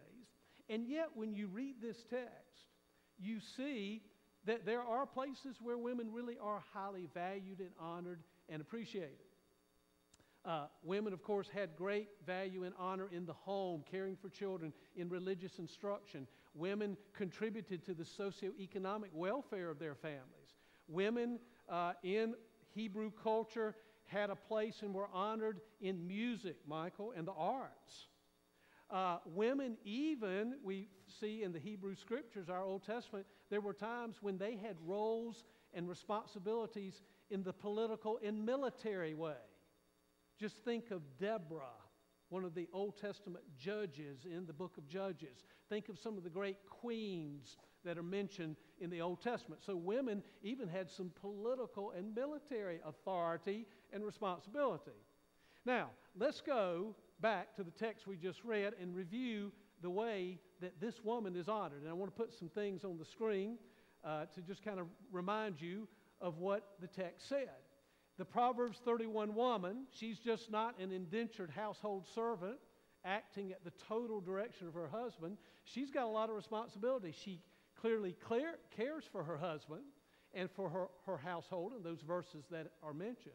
And 0.69 0.87
yet, 0.87 1.09
when 1.13 1.35
you 1.35 1.47
read 1.47 1.75
this 1.81 2.03
text, 2.09 2.71
you 3.19 3.39
see 3.55 4.01
that 4.45 4.65
there 4.65 4.81
are 4.81 5.05
places 5.05 5.57
where 5.61 5.77
women 5.77 6.11
really 6.11 6.37
are 6.41 6.63
highly 6.73 7.07
valued 7.13 7.59
and 7.59 7.71
honored 7.79 8.19
and 8.49 8.61
appreciated. 8.61 9.17
Uh, 10.45 10.65
women, 10.83 11.13
of 11.13 11.23
course, 11.23 11.47
had 11.47 11.73
great 11.77 12.09
value 12.25 12.63
and 12.65 12.73
honor 12.77 13.07
in 13.11 13.25
the 13.25 13.33
home, 13.33 13.83
caring 13.89 14.17
for 14.17 14.27
children, 14.27 14.73
in 14.97 15.07
religious 15.07 15.57
instruction. 15.57 16.27
Women 16.53 16.97
contributed 17.13 17.85
to 17.85 17.93
the 17.93 18.03
socioeconomic 18.03 19.13
welfare 19.13 19.69
of 19.69 19.79
their 19.79 19.95
families. 19.95 20.57
Women 20.89 21.39
uh, 21.69 21.93
in 22.03 22.35
Hebrew 22.75 23.11
culture 23.23 23.73
had 24.05 24.29
a 24.29 24.35
place 24.35 24.81
and 24.81 24.93
were 24.93 25.07
honored 25.13 25.61
in 25.79 26.05
music, 26.05 26.57
Michael, 26.67 27.13
and 27.15 27.25
the 27.25 27.33
arts. 27.33 28.07
Uh, 28.93 29.17
women, 29.25 29.75
even, 29.83 30.53
we 30.63 30.87
see 31.19 31.41
in 31.41 31.51
the 31.51 31.57
Hebrew 31.57 31.95
scriptures, 31.95 32.47
our 32.47 32.61
Old 32.61 32.85
Testament, 32.85 33.25
there 33.49 33.59
were 33.59 33.73
times 33.73 34.17
when 34.21 34.37
they 34.37 34.55
had 34.55 34.75
roles 34.85 35.45
and 35.73 35.89
responsibilities 35.89 37.01
in 37.31 37.41
the 37.41 37.53
political 37.53 38.19
and 38.23 38.45
military 38.45 39.15
way. 39.15 39.33
Just 40.39 40.57
think 40.63 40.91
of 40.91 41.01
Deborah, 41.17 41.79
one 42.29 42.43
of 42.43 42.53
the 42.53 42.67
Old 42.71 42.95
Testament 43.01 43.43
judges 43.57 44.25
in 44.25 44.45
the 44.45 44.53
book 44.53 44.77
of 44.77 44.87
Judges. 44.87 45.43
Think 45.69 45.89
of 45.89 45.97
some 45.97 46.15
of 46.15 46.23
the 46.23 46.29
great 46.29 46.57
queens 46.69 47.57
that 47.83 47.97
are 47.97 48.03
mentioned 48.03 48.57
in 48.79 48.91
the 48.91 49.01
Old 49.01 49.21
Testament. 49.21 49.63
So 49.65 49.75
women 49.75 50.21
even 50.43 50.67
had 50.67 50.91
some 50.91 51.11
political 51.19 51.91
and 51.97 52.13
military 52.13 52.79
authority 52.85 53.65
and 53.91 54.05
responsibility. 54.05 54.91
Now, 55.65 55.89
let's 56.15 56.41
go 56.41 56.95
back 57.21 57.55
to 57.55 57.63
the 57.63 57.71
text 57.71 58.07
we 58.07 58.17
just 58.17 58.43
read 58.43 58.73
and 58.81 58.95
review 58.95 59.51
the 59.81 59.89
way 59.89 60.39
that 60.61 60.79
this 60.79 61.03
woman 61.03 61.35
is 61.35 61.47
honored. 61.47 61.81
And 61.81 61.89
I 61.89 61.93
want 61.93 62.15
to 62.15 62.19
put 62.19 62.33
some 62.33 62.49
things 62.49 62.83
on 62.83 62.97
the 62.97 63.05
screen 63.05 63.57
uh, 64.03 64.25
to 64.33 64.41
just 64.41 64.63
kind 64.63 64.79
of 64.79 64.87
remind 65.11 65.61
you 65.61 65.87
of 66.21 66.37
what 66.37 66.69
the 66.79 66.87
text 66.87 67.27
said. 67.29 67.49
The 68.17 68.25
Proverbs 68.25 68.79
31 68.85 69.33
woman, 69.33 69.85
she's 69.91 70.19
just 70.19 70.51
not 70.51 70.79
an 70.79 70.91
indentured 70.91 71.49
household 71.49 72.07
servant 72.13 72.57
acting 73.05 73.51
at 73.51 73.63
the 73.63 73.71
total 73.87 74.21
direction 74.21 74.67
of 74.67 74.73
her 74.73 74.87
husband. 74.87 75.37
She's 75.65 75.91
got 75.91 76.05
a 76.05 76.09
lot 76.09 76.29
of 76.29 76.35
responsibility. 76.35 77.13
She 77.23 77.41
clearly 77.79 78.13
clear, 78.13 78.59
cares 78.75 79.03
for 79.11 79.23
her 79.23 79.37
husband 79.37 79.81
and 80.33 80.49
for 80.51 80.69
her, 80.69 80.87
her 81.05 81.17
household 81.17 81.73
in 81.75 81.83
those 81.83 82.01
verses 82.01 82.45
that 82.51 82.71
are 82.81 82.93
mentioned. 82.93 83.33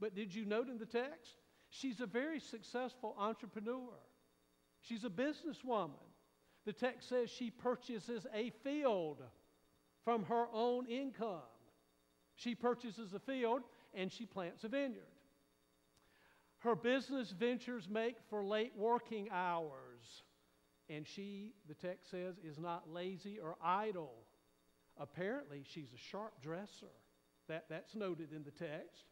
But 0.00 0.14
did 0.14 0.34
you 0.34 0.44
note 0.44 0.68
in 0.68 0.78
the 0.78 0.86
text? 0.86 1.36
She's 1.76 2.00
a 2.00 2.06
very 2.06 2.38
successful 2.38 3.16
entrepreneur. 3.18 3.90
She's 4.80 5.02
a 5.02 5.10
businesswoman. 5.10 5.90
The 6.64 6.72
text 6.72 7.08
says 7.08 7.30
she 7.30 7.50
purchases 7.50 8.28
a 8.32 8.50
field 8.62 9.20
from 10.04 10.22
her 10.26 10.46
own 10.52 10.86
income. 10.86 11.40
She 12.36 12.54
purchases 12.54 13.12
a 13.12 13.18
field 13.18 13.62
and 13.92 14.12
she 14.12 14.24
plants 14.24 14.62
a 14.62 14.68
vineyard. 14.68 15.02
Her 16.58 16.76
business 16.76 17.32
ventures 17.32 17.88
make 17.90 18.16
for 18.30 18.44
late 18.44 18.72
working 18.76 19.28
hours, 19.32 20.22
and 20.88 21.04
she, 21.06 21.54
the 21.68 21.74
text 21.74 22.08
says, 22.10 22.36
is 22.38 22.58
not 22.58 22.88
lazy 22.88 23.40
or 23.40 23.56
idle. 23.60 24.14
Apparently, 24.96 25.64
she's 25.66 25.92
a 25.92 25.98
sharp 25.98 26.40
dresser. 26.40 26.86
That, 27.48 27.64
that's 27.68 27.96
noted 27.96 28.32
in 28.32 28.44
the 28.44 28.52
text 28.52 29.04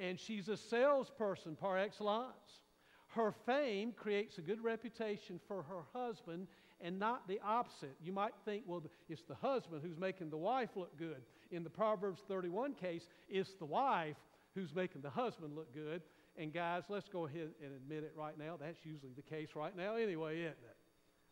and 0.00 0.18
she's 0.18 0.48
a 0.48 0.56
salesperson 0.56 1.54
par 1.54 1.78
excellence. 1.78 2.60
Her 3.08 3.32
fame 3.44 3.92
creates 3.92 4.38
a 4.38 4.40
good 4.40 4.62
reputation 4.64 5.38
for 5.46 5.62
her 5.62 5.82
husband 5.92 6.46
and 6.80 6.98
not 6.98 7.28
the 7.28 7.38
opposite. 7.44 7.94
You 8.02 8.12
might 8.12 8.32
think, 8.44 8.64
well, 8.66 8.82
it's 9.08 9.22
the 9.22 9.34
husband 9.34 9.82
who's 9.84 9.98
making 9.98 10.30
the 10.30 10.38
wife 10.38 10.70
look 10.76 10.96
good. 10.96 11.22
In 11.50 11.62
the 11.62 11.70
Proverbs 11.70 12.22
31 12.26 12.74
case, 12.74 13.06
it's 13.28 13.52
the 13.54 13.66
wife 13.66 14.16
who's 14.54 14.74
making 14.74 15.02
the 15.02 15.10
husband 15.10 15.54
look 15.54 15.74
good. 15.74 16.02
And 16.36 16.52
guys, 16.52 16.84
let's 16.88 17.08
go 17.08 17.26
ahead 17.26 17.50
and 17.62 17.74
admit 17.74 18.04
it 18.04 18.12
right 18.16 18.38
now. 18.38 18.56
That's 18.58 18.78
usually 18.84 19.12
the 19.14 19.22
case 19.22 19.50
right 19.54 19.76
now, 19.76 19.96
anyway, 19.96 20.38
isn't 20.38 20.52
it? 20.52 20.76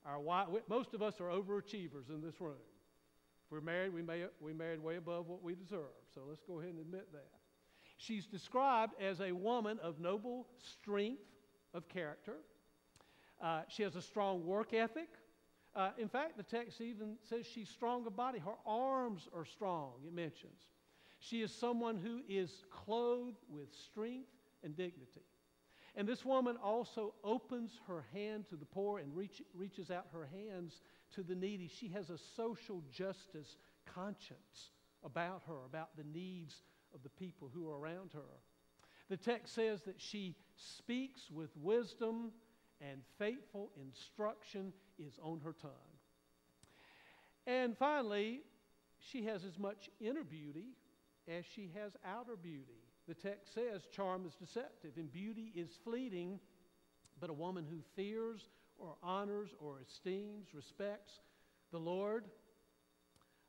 Our 0.05 0.21
wife, 0.21 0.49
most 0.69 0.95
of 0.95 1.03
us 1.03 1.21
are 1.21 1.29
overachievers 1.29 2.11
in 2.11 2.21
this 2.21 2.41
room. 2.41 2.55
If 3.47 3.53
we're 3.53 3.61
married, 3.61 3.95
we, 3.95 4.03
may, 4.03 4.25
we 4.41 4.53
married 4.53 4.83
way 4.83 4.97
above 4.97 5.29
what 5.29 5.43
we 5.43 5.55
deserve. 5.55 5.95
So 6.15 6.23
let's 6.29 6.43
go 6.47 6.59
ahead 6.59 6.73
and 6.73 6.81
admit 6.81 7.13
that. 7.13 7.38
She's 7.99 8.27
described 8.27 8.95
as 9.01 9.21
a 9.21 9.33
woman 9.33 9.79
of 9.83 9.99
noble 9.99 10.47
strength 10.63 11.21
of 11.75 11.89
character. 11.89 12.37
Uh, 13.43 13.63
she 13.69 13.83
has 13.83 13.97
a 13.97 14.03
strong 14.03 14.47
work 14.47 14.73
ethic. 14.73 15.09
Uh, 15.75 15.91
in 15.99 16.09
fact, 16.09 16.37
the 16.37 16.43
text 16.45 16.81
even 16.81 17.17
says 17.29 17.45
she's 17.45 17.69
strong 17.69 18.07
of 18.07 18.17
body. 18.17 18.39
Her 18.39 18.55
arms 18.65 19.29
are 19.37 19.45
strong, 19.45 19.93
it 20.07 20.13
mentions. 20.13 20.61
She 21.19 21.43
is 21.43 21.53
someone 21.53 21.97
who 21.97 22.23
is 22.29 22.65
clothed 22.71 23.43
with 23.51 23.75
strength 23.75 24.31
and 24.63 24.77
dignity. 24.77 25.27
And 25.97 26.07
this 26.07 26.25
woman 26.25 26.57
also 26.63 27.15
opens 27.25 27.73
her 27.89 28.05
hand 28.13 28.49
to 28.51 28.57
the 28.57 28.65
poor 28.65 29.01
and 29.01 29.15
reach, 29.17 29.43
reaches 29.55 29.91
out 29.91 30.07
her 30.13 30.29
hands 30.33 30.81
to 31.15 31.25
the 31.25 31.35
needy. 31.35 31.69
She 31.69 31.89
has 31.89 32.11
a 32.11 32.19
social 32.37 32.85
justice 32.93 33.57
conscience 33.85 34.71
about 35.05 35.43
her, 35.49 35.65
about 35.67 35.97
the 35.97 36.05
needs 36.05 36.63
of 36.95 37.03
the 37.03 37.09
people 37.09 37.51
who 37.53 37.71
are 37.71 37.79
around 37.79 38.11
her. 38.13 38.41
The 39.09 39.17
text 39.17 39.55
says 39.55 39.83
that 39.83 40.01
she 40.01 40.35
speaks 40.57 41.31
with 41.31 41.51
wisdom 41.57 42.33
and 42.81 43.01
faithful 43.19 43.71
instruction 43.81 44.73
is 44.99 45.19
on 45.23 45.41
her 45.45 45.55
tongue. 45.61 45.71
And 47.47 47.77
finally, 47.77 48.43
she 48.99 49.25
has 49.25 49.45
as 49.45 49.59
much 49.59 49.89
inner 50.01 50.25
beauty 50.25 50.77
as 51.27 51.45
she 51.55 51.71
has 51.75 51.93
outer 52.05 52.37
beauty. 52.37 52.83
The 53.07 53.15
text 53.15 53.55
says 53.55 53.87
charm 53.91 54.27
is 54.27 54.35
deceptive 54.35 54.93
and 54.97 55.11
beauty 55.11 55.53
is 55.55 55.71
fleeting, 55.83 56.39
but 57.21 57.31
a 57.31 57.35
woman 57.35 57.67
who 57.69 57.79
fears 57.97 58.49
or 58.79 58.95
honors 59.03 59.51
or 59.59 59.81
esteems, 59.81 60.55
respects 60.55 61.21
the 61.73 61.79
Lord 61.79 62.25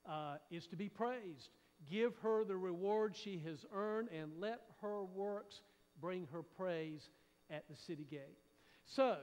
uh, 0.07 0.37
is 0.49 0.65
to 0.67 0.75
be 0.75 0.89
praised. 0.89 1.49
Give 1.89 2.15
her 2.23 2.43
the 2.43 2.57
reward 2.57 3.15
she 3.15 3.41
has 3.45 3.65
earned, 3.73 4.09
and 4.09 4.31
let 4.39 4.61
her 4.81 5.03
works 5.03 5.61
bring 6.01 6.27
her 6.31 6.43
praise 6.43 7.09
at 7.49 7.67
the 7.69 7.75
city 7.75 8.05
gate. 8.09 8.37
So, 8.85 9.17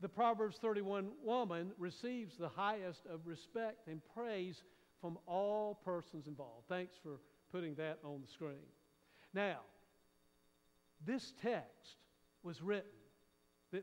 the 0.00 0.08
Proverbs 0.08 0.56
31 0.56 1.10
woman 1.22 1.72
receives 1.78 2.36
the 2.36 2.48
highest 2.48 3.06
of 3.06 3.26
respect 3.26 3.86
and 3.86 4.00
praise 4.14 4.62
from 5.00 5.18
all 5.26 5.80
persons 5.84 6.26
involved. 6.26 6.66
Thanks 6.68 6.94
for 7.02 7.18
putting 7.52 7.74
that 7.76 7.98
on 8.04 8.20
the 8.20 8.28
screen. 8.28 8.66
Now, 9.34 9.58
this 11.04 11.32
text 11.42 11.96
was 12.42 12.62
written, 12.62 12.90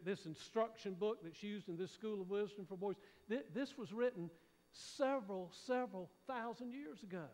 this 0.03 0.25
instruction 0.25 0.93
book 0.93 1.19
that's 1.23 1.43
used 1.43 1.69
in 1.69 1.77
this 1.77 1.91
school 1.91 2.21
of 2.21 2.29
wisdom 2.29 2.65
for 2.67 2.77
boys, 2.77 2.95
this 3.29 3.77
was 3.77 3.93
written 3.93 4.29
several, 4.71 5.51
several 5.65 6.09
thousand 6.27 6.71
years 6.71 7.03
ago. 7.03 7.25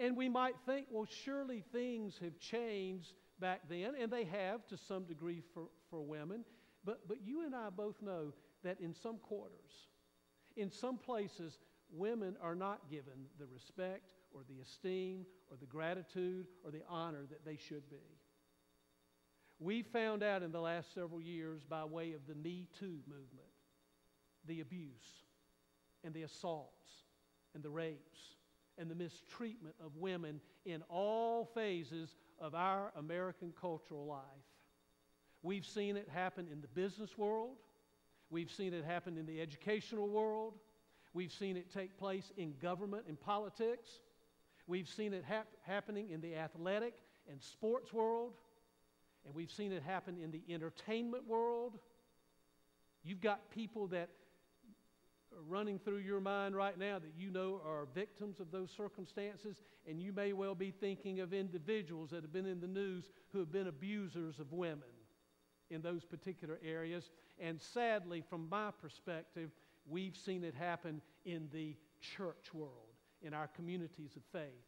And 0.00 0.16
we 0.16 0.28
might 0.28 0.54
think, 0.66 0.86
well, 0.90 1.06
surely 1.24 1.62
things 1.72 2.18
have 2.22 2.38
changed 2.38 3.12
back 3.38 3.62
then, 3.68 3.94
and 4.00 4.12
they 4.12 4.24
have 4.24 4.66
to 4.68 4.76
some 4.76 5.04
degree 5.04 5.42
for, 5.52 5.64
for 5.90 6.02
women. 6.02 6.44
But, 6.84 7.08
but 7.08 7.18
you 7.24 7.44
and 7.44 7.54
I 7.54 7.70
both 7.70 8.02
know 8.02 8.32
that 8.64 8.80
in 8.80 8.94
some 8.94 9.18
quarters, 9.18 9.88
in 10.56 10.70
some 10.70 10.98
places, 10.98 11.58
women 11.92 12.36
are 12.42 12.54
not 12.54 12.90
given 12.90 13.26
the 13.38 13.46
respect 13.46 14.12
or 14.32 14.42
the 14.48 14.60
esteem 14.60 15.24
or 15.50 15.56
the 15.56 15.66
gratitude 15.66 16.46
or 16.64 16.70
the 16.70 16.82
honor 16.88 17.24
that 17.30 17.44
they 17.44 17.56
should 17.56 17.88
be. 17.88 17.96
We 19.60 19.82
found 19.82 20.22
out 20.22 20.42
in 20.42 20.50
the 20.50 20.60
last 20.60 20.92
several 20.94 21.20
years 21.20 21.62
by 21.62 21.84
way 21.84 22.12
of 22.12 22.26
the 22.26 22.34
Me 22.34 22.66
Too 22.78 22.98
movement 23.06 23.48
the 24.46 24.60
abuse 24.60 25.24
and 26.02 26.12
the 26.12 26.22
assaults 26.22 26.90
and 27.54 27.62
the 27.62 27.70
rapes 27.70 28.18
and 28.78 28.90
the 28.90 28.94
mistreatment 28.94 29.74
of 29.84 29.96
women 29.96 30.40
in 30.64 30.82
all 30.88 31.44
phases 31.54 32.16
of 32.40 32.54
our 32.54 32.92
American 32.96 33.52
cultural 33.60 34.06
life. 34.06 34.20
We've 35.42 35.66
seen 35.66 35.96
it 35.96 36.08
happen 36.08 36.48
in 36.50 36.60
the 36.60 36.68
business 36.68 37.16
world. 37.18 37.56
We've 38.30 38.50
seen 38.50 38.72
it 38.72 38.84
happen 38.84 39.18
in 39.18 39.26
the 39.26 39.40
educational 39.40 40.08
world. 40.08 40.54
We've 41.12 41.32
seen 41.32 41.56
it 41.56 41.72
take 41.72 41.96
place 41.96 42.32
in 42.36 42.54
government 42.60 43.04
and 43.08 43.20
politics. 43.20 43.88
We've 44.66 44.88
seen 44.88 45.12
it 45.12 45.22
hap- 45.24 45.46
happening 45.62 46.10
in 46.10 46.20
the 46.20 46.34
athletic 46.34 46.94
and 47.30 47.40
sports 47.42 47.92
world. 47.92 48.32
And 49.24 49.34
we've 49.34 49.50
seen 49.50 49.72
it 49.72 49.82
happen 49.82 50.16
in 50.22 50.30
the 50.30 50.42
entertainment 50.52 51.26
world. 51.28 51.78
You've 53.04 53.20
got 53.20 53.50
people 53.50 53.86
that 53.88 54.08
running 55.48 55.78
through 55.78 55.98
your 55.98 56.20
mind 56.20 56.54
right 56.56 56.78
now 56.78 56.98
that 56.98 57.12
you 57.16 57.30
know 57.30 57.60
are 57.66 57.86
victims 57.94 58.40
of 58.40 58.50
those 58.50 58.70
circumstances, 58.76 59.62
and 59.88 60.00
you 60.00 60.12
may 60.12 60.32
well 60.32 60.54
be 60.54 60.70
thinking 60.70 61.20
of 61.20 61.32
individuals 61.32 62.10
that 62.10 62.22
have 62.22 62.32
been 62.32 62.46
in 62.46 62.60
the 62.60 62.66
news 62.66 63.04
who 63.32 63.38
have 63.38 63.52
been 63.52 63.66
abusers 63.68 64.38
of 64.38 64.52
women. 64.52 64.82
in 65.70 65.82
those 65.82 66.04
particular 66.04 66.58
areas. 66.64 67.10
And 67.38 67.60
sadly, 67.60 68.22
from 68.28 68.48
my 68.48 68.70
perspective, 68.80 69.50
we've 69.88 70.16
seen 70.16 70.44
it 70.44 70.54
happen 70.54 71.00
in 71.24 71.48
the 71.52 71.76
church 72.00 72.52
world, 72.52 72.94
in 73.22 73.34
our 73.34 73.48
communities 73.48 74.16
of 74.16 74.22
faith. 74.32 74.64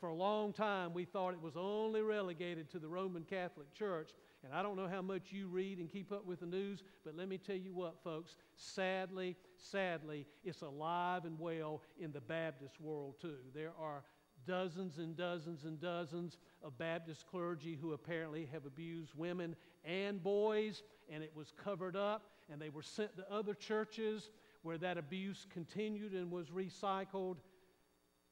For 0.00 0.08
a 0.08 0.14
long 0.14 0.52
time, 0.52 0.94
we 0.94 1.04
thought 1.04 1.34
it 1.34 1.42
was 1.42 1.56
only 1.56 2.02
relegated 2.02 2.70
to 2.70 2.78
the 2.78 2.86
Roman 2.86 3.24
Catholic 3.24 3.72
Church. 3.74 4.10
And 4.44 4.54
I 4.54 4.62
don't 4.62 4.76
know 4.76 4.86
how 4.86 5.02
much 5.02 5.32
you 5.32 5.48
read 5.48 5.78
and 5.78 5.90
keep 5.90 6.12
up 6.12 6.24
with 6.24 6.40
the 6.40 6.46
news, 6.46 6.84
but 7.04 7.16
let 7.16 7.28
me 7.28 7.36
tell 7.36 7.56
you 7.56 7.74
what, 7.74 8.02
folks. 8.04 8.36
Sadly, 8.54 9.36
sadly, 9.56 10.24
it's 10.44 10.62
alive 10.62 11.24
and 11.24 11.38
well 11.38 11.82
in 11.98 12.12
the 12.12 12.20
Baptist 12.20 12.80
world, 12.80 13.16
too. 13.20 13.38
There 13.52 13.72
are 13.80 14.04
dozens 14.46 14.98
and 14.98 15.16
dozens 15.16 15.64
and 15.64 15.80
dozens 15.80 16.38
of 16.62 16.78
Baptist 16.78 17.26
clergy 17.26 17.76
who 17.80 17.92
apparently 17.92 18.48
have 18.52 18.66
abused 18.66 19.12
women 19.16 19.56
and 19.84 20.22
boys, 20.22 20.84
and 21.10 21.24
it 21.24 21.32
was 21.34 21.52
covered 21.62 21.96
up, 21.96 22.30
and 22.50 22.62
they 22.62 22.68
were 22.68 22.82
sent 22.82 23.16
to 23.16 23.32
other 23.32 23.54
churches 23.54 24.30
where 24.62 24.78
that 24.78 24.96
abuse 24.96 25.44
continued 25.50 26.12
and 26.12 26.30
was 26.30 26.50
recycled. 26.50 27.38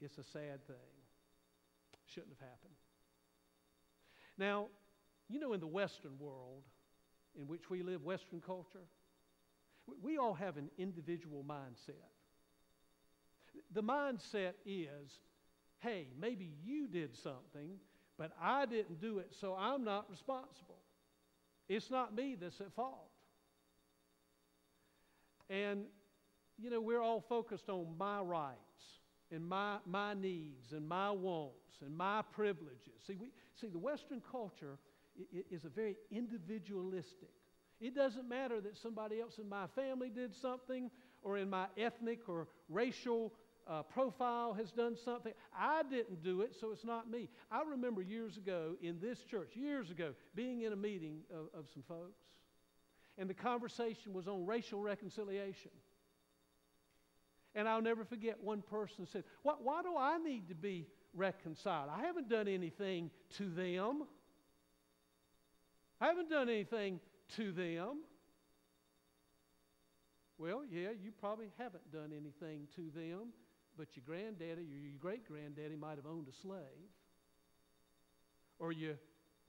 It's 0.00 0.18
a 0.18 0.24
sad 0.24 0.64
thing. 0.68 0.95
Shouldn't 2.14 2.32
have 2.38 2.48
happened. 2.48 2.74
Now, 4.38 4.66
you 5.28 5.40
know, 5.40 5.52
in 5.52 5.60
the 5.60 5.66
Western 5.66 6.18
world 6.18 6.62
in 7.38 7.46
which 7.46 7.68
we 7.68 7.82
live, 7.82 8.04
Western 8.04 8.40
culture, 8.40 8.86
we 10.02 10.18
all 10.18 10.34
have 10.34 10.56
an 10.56 10.70
individual 10.78 11.44
mindset. 11.46 11.94
The 13.72 13.82
mindset 13.82 14.52
is 14.64 15.18
hey, 15.80 16.08
maybe 16.18 16.50
you 16.64 16.88
did 16.88 17.14
something, 17.14 17.78
but 18.18 18.32
I 18.40 18.66
didn't 18.66 19.00
do 19.00 19.18
it, 19.18 19.34
so 19.38 19.54
I'm 19.58 19.84
not 19.84 20.10
responsible. 20.10 20.78
It's 21.68 21.90
not 21.90 22.14
me 22.14 22.36
that's 22.40 22.60
at 22.60 22.72
fault. 22.72 23.10
And, 25.50 25.84
you 26.58 26.70
know, 26.70 26.80
we're 26.80 27.00
all 27.00 27.20
focused 27.20 27.68
on 27.68 27.86
my 27.98 28.20
rights 28.20 28.56
and 29.30 29.46
my, 29.46 29.78
my 29.84 30.14
needs 30.14 30.72
and 30.72 30.88
my 30.88 31.10
wants 31.10 31.80
and 31.84 31.96
my 31.96 32.22
privileges. 32.32 33.00
See, 33.06 33.16
we, 33.16 33.30
see 33.60 33.68
the 33.68 33.78
Western 33.78 34.22
culture 34.30 34.78
is 35.50 35.64
a 35.64 35.68
very 35.68 35.96
individualistic. 36.10 37.30
It 37.80 37.94
doesn't 37.94 38.28
matter 38.28 38.60
that 38.60 38.76
somebody 38.76 39.20
else 39.20 39.38
in 39.38 39.48
my 39.48 39.66
family 39.74 40.08
did 40.08 40.34
something 40.34 40.90
or 41.22 41.38
in 41.38 41.50
my 41.50 41.66
ethnic 41.76 42.28
or 42.28 42.48
racial 42.68 43.32
uh, 43.68 43.82
profile 43.82 44.54
has 44.54 44.70
done 44.70 44.96
something. 45.04 45.32
I 45.56 45.82
didn't 45.82 46.22
do 46.22 46.42
it, 46.42 46.54
so 46.58 46.70
it's 46.70 46.84
not 46.84 47.10
me. 47.10 47.28
I 47.50 47.62
remember 47.68 48.00
years 48.00 48.36
ago 48.36 48.76
in 48.80 49.00
this 49.00 49.18
church, 49.24 49.50
years 49.54 49.90
ago, 49.90 50.14
being 50.34 50.62
in 50.62 50.72
a 50.72 50.76
meeting 50.76 51.20
of, 51.30 51.58
of 51.58 51.66
some 51.72 51.82
folks, 51.82 52.20
and 53.18 53.28
the 53.28 53.34
conversation 53.34 54.12
was 54.12 54.28
on 54.28 54.46
racial 54.46 54.80
reconciliation. 54.80 55.70
And 57.56 57.66
I'll 57.66 57.80
never 57.80 58.04
forget 58.04 58.36
one 58.42 58.60
person 58.60 59.06
said, 59.10 59.24
why, 59.42 59.54
why 59.58 59.82
do 59.82 59.96
I 59.96 60.18
need 60.18 60.48
to 60.50 60.54
be 60.54 60.86
reconciled? 61.14 61.88
I 61.90 62.02
haven't 62.02 62.28
done 62.28 62.48
anything 62.48 63.10
to 63.38 63.48
them. 63.48 64.04
I 65.98 66.08
haven't 66.08 66.28
done 66.28 66.50
anything 66.50 67.00
to 67.36 67.52
them. 67.52 68.02
Well, 70.36 70.64
yeah, 70.70 70.90
you 71.02 71.12
probably 71.18 71.46
haven't 71.56 71.90
done 71.90 72.12
anything 72.12 72.68
to 72.76 72.90
them, 72.94 73.32
but 73.78 73.88
your 73.96 74.02
granddaddy 74.04 74.60
or 74.60 74.78
your 74.78 74.98
great 75.00 75.26
granddaddy 75.26 75.76
might 75.76 75.96
have 75.96 76.04
owned 76.06 76.28
a 76.28 76.34
slave. 76.42 76.60
Or 78.58 78.70
your, 78.70 78.96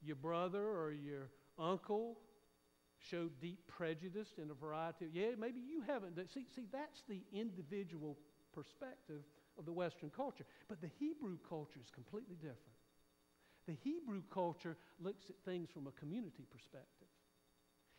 your 0.02 0.16
brother 0.16 0.64
or 0.64 0.94
your 0.94 1.28
uncle 1.60 2.20
showed 3.00 3.32
deep 3.40 3.60
prejudice 3.68 4.30
in 4.42 4.50
a 4.50 4.54
variety 4.54 5.06
of, 5.06 5.14
yeah, 5.14 5.30
maybe 5.38 5.60
you 5.60 5.84
haven't. 5.86 6.18
See, 6.34 6.46
see, 6.56 6.66
that's 6.72 7.04
the 7.08 7.22
individual 7.32 8.18
perspective 8.54 9.22
of 9.58 9.66
the 9.66 9.72
Western 9.72 10.10
culture. 10.10 10.46
But 10.68 10.82
the 10.82 10.90
Hebrew 11.00 11.38
culture 11.48 11.80
is 11.82 11.90
completely 11.90 12.36
different. 12.36 12.78
The 13.68 13.78
Hebrew 13.84 14.24
culture 14.34 14.78
looks 15.00 15.30
at 15.30 15.36
things 15.46 15.70
from 15.72 15.88
a 15.88 15.92
community 15.92 16.46
perspective. 16.50 17.08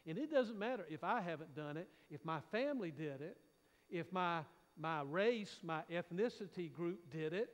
And 0.06 0.16
it 0.16 0.30
doesn't 0.30 0.58
matter 0.58 0.86
if 0.88 1.04
I 1.04 1.20
haven't 1.20 1.54
done 1.54 1.76
it, 1.76 1.88
if 2.10 2.24
my 2.24 2.40
family 2.50 2.90
did 2.90 3.20
it, 3.20 3.36
if 3.90 4.10
my, 4.12 4.40
my 4.78 5.02
race, 5.02 5.58
my 5.62 5.82
ethnicity 5.92 6.72
group 6.72 7.10
did 7.10 7.32
it, 7.32 7.50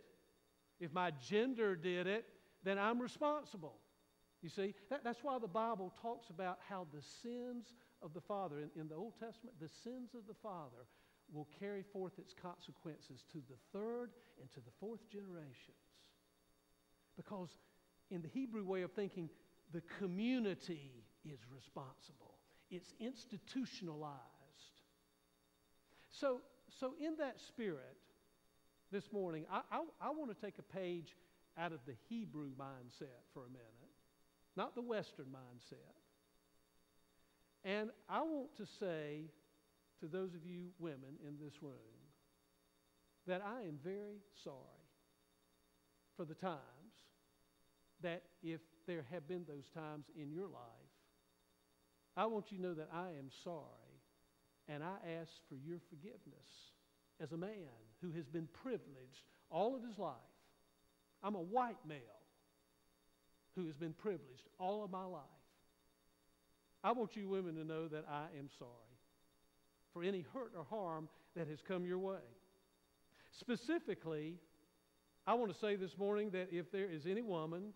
if 0.79 0.93
my 0.93 1.11
gender 1.29 1.75
did 1.75 2.07
it, 2.07 2.25
then 2.63 2.79
I'm 2.79 3.01
responsible. 3.01 3.75
You 4.45 4.51
see, 4.51 4.75
that, 4.91 5.03
that's 5.03 5.25
why 5.25 5.39
the 5.39 5.49
Bible 5.49 5.91
talks 6.03 6.29
about 6.29 6.59
how 6.69 6.87
the 6.93 7.01
sins 7.23 7.73
of 8.03 8.13
the 8.13 8.21
father, 8.21 8.61
in, 8.61 8.69
in 8.79 8.89
the 8.89 8.95
Old 8.95 9.15
Testament, 9.19 9.57
the 9.59 9.71
sins 9.83 10.11
of 10.15 10.27
the 10.29 10.35
father 10.43 10.85
will 11.33 11.49
carry 11.59 11.83
forth 11.83 12.19
its 12.19 12.35
consequences 12.35 13.25
to 13.33 13.39
the 13.49 13.57
third 13.73 14.11
and 14.39 14.51
to 14.53 14.61
the 14.61 14.71
fourth 14.79 15.01
generations. 15.11 15.81
Because 17.17 17.49
in 18.11 18.21
the 18.21 18.29
Hebrew 18.29 18.67
way 18.67 18.83
of 18.83 18.93
thinking, 18.93 19.31
the 19.73 19.81
community 19.99 21.07
is 21.25 21.39
responsible, 21.51 22.37
it's 22.71 22.93
institutionalized. 23.01 24.13
So, 26.11 26.43
so 26.69 26.93
in 27.01 27.17
that 27.17 27.41
spirit, 27.41 27.97
this 28.93 29.11
morning, 29.11 29.47
I, 29.51 29.63
I, 29.73 29.81
I 30.03 30.11
want 30.11 30.39
to 30.39 30.39
take 30.39 30.59
a 30.59 30.63
page 30.63 31.17
out 31.57 31.73
of 31.73 31.81
the 31.87 31.95
Hebrew 32.11 32.51
mindset 32.61 33.25
for 33.33 33.47
a 33.47 33.49
minute, 33.49 33.84
not 34.57 34.75
the 34.75 34.83
Western 34.83 35.27
mindset. 35.27 35.95
And 37.65 37.91
I 38.09 38.21
want 38.23 38.57
to 38.59 38.67
say 38.79 39.31
to 40.01 40.07
those 40.07 40.35
of 40.35 40.45
you 40.45 40.69
women 40.79 41.17
in 41.27 41.37
this 41.43 41.55
room 41.63 41.73
that 43.27 43.43
I 43.43 43.63
am 43.63 43.79
very 43.83 44.21
sorry 44.43 44.57
for 46.17 46.25
the 46.25 46.35
times 46.35 46.61
that 48.03 48.23
if 48.43 48.61
there 48.87 49.07
have 49.11 49.27
been 49.27 49.45
those 49.49 49.69
times 49.75 50.07
in 50.21 50.31
your 50.31 50.47
life, 50.47 50.93
I 52.17 52.27
want 52.27 52.53
you 52.53 52.59
to 52.59 52.63
know 52.63 52.75
that 52.75 52.91
I 52.93 53.09
am 53.19 53.31
sorry 53.43 53.65
and 54.69 54.83
I 54.83 54.97
ask 55.21 55.33
for 55.49 55.57
your 55.57 55.79
forgiveness 55.89 56.73
as 57.21 57.33
a 57.33 57.37
man 57.37 57.73
who 58.03 58.11
has 58.13 58.27
been 58.27 58.49
privileged 58.63 59.25
all 59.51 59.75
of 59.75 59.83
his 59.83 59.99
life. 59.99 60.15
I'm 61.23 61.35
a 61.35 61.41
white 61.41 61.79
male 61.89 62.24
who 63.57 63.67
has 63.67 63.77
been 63.77 63.93
privileged 63.93 64.49
all 64.59 64.85
of 64.85 64.91
my 64.91 65.05
life. 65.05 65.23
I 66.83 66.93
want 66.93 67.17
you 67.17 67.29
women 67.29 67.55
to 67.57 67.65
know 67.65 67.89
that 67.89 68.05
I 68.11 68.27
am 68.39 68.49
sorry 68.59 68.71
for 69.93 70.03
any 70.03 70.25
hurt 70.35 70.53
or 70.57 70.65
harm 70.65 71.09
that 71.37 71.49
has 71.49 71.61
come 71.67 71.87
your 71.87 71.99
way. 71.99 72.19
Specifically, 73.33 74.37
I 75.27 75.35
want 75.35 75.53
to 75.53 75.59
say 75.59 75.77
this 75.77 75.97
morning 75.97 76.31
that 76.31 76.49
if 76.53 76.71
there 76.71 76.91
is 76.91 77.07
any 77.07 77.23
woman 77.23 77.73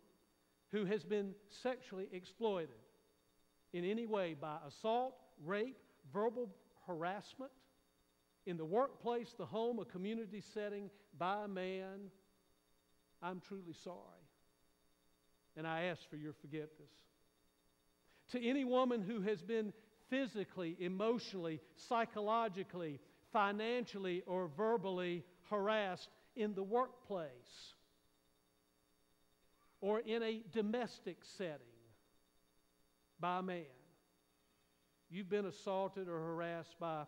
who 0.70 0.84
has 0.84 1.02
been 1.02 1.34
sexually 1.62 2.08
exploited 2.12 2.68
in 3.72 3.84
any 3.84 4.06
way 4.06 4.34
by 4.38 4.56
assault, 4.66 5.14
rape, 5.44 5.78
verbal 6.12 6.50
harassment, 6.86 7.50
in 8.46 8.56
the 8.56 8.64
workplace, 8.64 9.34
the 9.36 9.44
home, 9.44 9.78
a 9.78 9.84
community 9.84 10.42
setting, 10.54 10.90
by 11.18 11.44
a 11.44 11.48
man, 11.48 12.10
I'm 13.22 13.40
truly 13.40 13.74
sorry. 13.84 13.96
And 15.56 15.66
I 15.66 15.84
ask 15.84 16.08
for 16.08 16.16
your 16.16 16.32
forgiveness. 16.32 16.70
To 18.32 18.42
any 18.44 18.64
woman 18.64 19.02
who 19.02 19.22
has 19.22 19.42
been 19.42 19.72
physically, 20.10 20.76
emotionally, 20.78 21.60
psychologically, 21.76 23.00
financially, 23.32 24.22
or 24.26 24.48
verbally 24.56 25.24
harassed 25.50 26.08
in 26.36 26.54
the 26.54 26.62
workplace, 26.62 27.74
or 29.80 30.00
in 30.00 30.22
a 30.22 30.42
domestic 30.52 31.18
setting 31.36 31.66
by 33.20 33.38
a 33.38 33.42
man. 33.42 33.64
You've 35.10 35.30
been 35.30 35.46
assaulted 35.46 36.08
or 36.08 36.18
harassed 36.18 36.78
by 36.78 37.04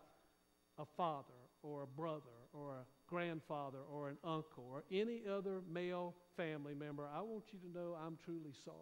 a 0.79 0.85
father 0.97 1.35
or 1.63 1.83
a 1.83 1.87
brother 1.87 2.23
or 2.53 2.71
a 2.71 2.85
grandfather 3.11 3.81
or 3.93 4.09
an 4.09 4.17
uncle 4.25 4.65
or 4.71 4.85
any 4.91 5.23
other 5.29 5.61
male 5.71 6.15
family 6.37 6.75
member. 6.75 7.05
I 7.15 7.21
want 7.21 7.45
you 7.53 7.59
to 7.59 7.79
know 7.79 7.97
I'm 8.07 8.17
truly 8.25 8.55
sorry. 8.65 8.77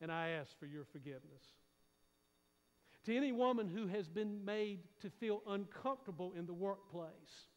And 0.00 0.12
I 0.12 0.28
ask 0.30 0.56
for 0.58 0.66
your 0.66 0.84
forgiveness. 0.84 1.42
To 3.06 3.16
any 3.16 3.32
woman 3.32 3.68
who 3.68 3.86
has 3.86 4.08
been 4.08 4.44
made 4.44 4.80
to 5.00 5.10
feel 5.10 5.42
uncomfortable 5.48 6.32
in 6.36 6.44
the 6.44 6.52
workplace 6.52 7.48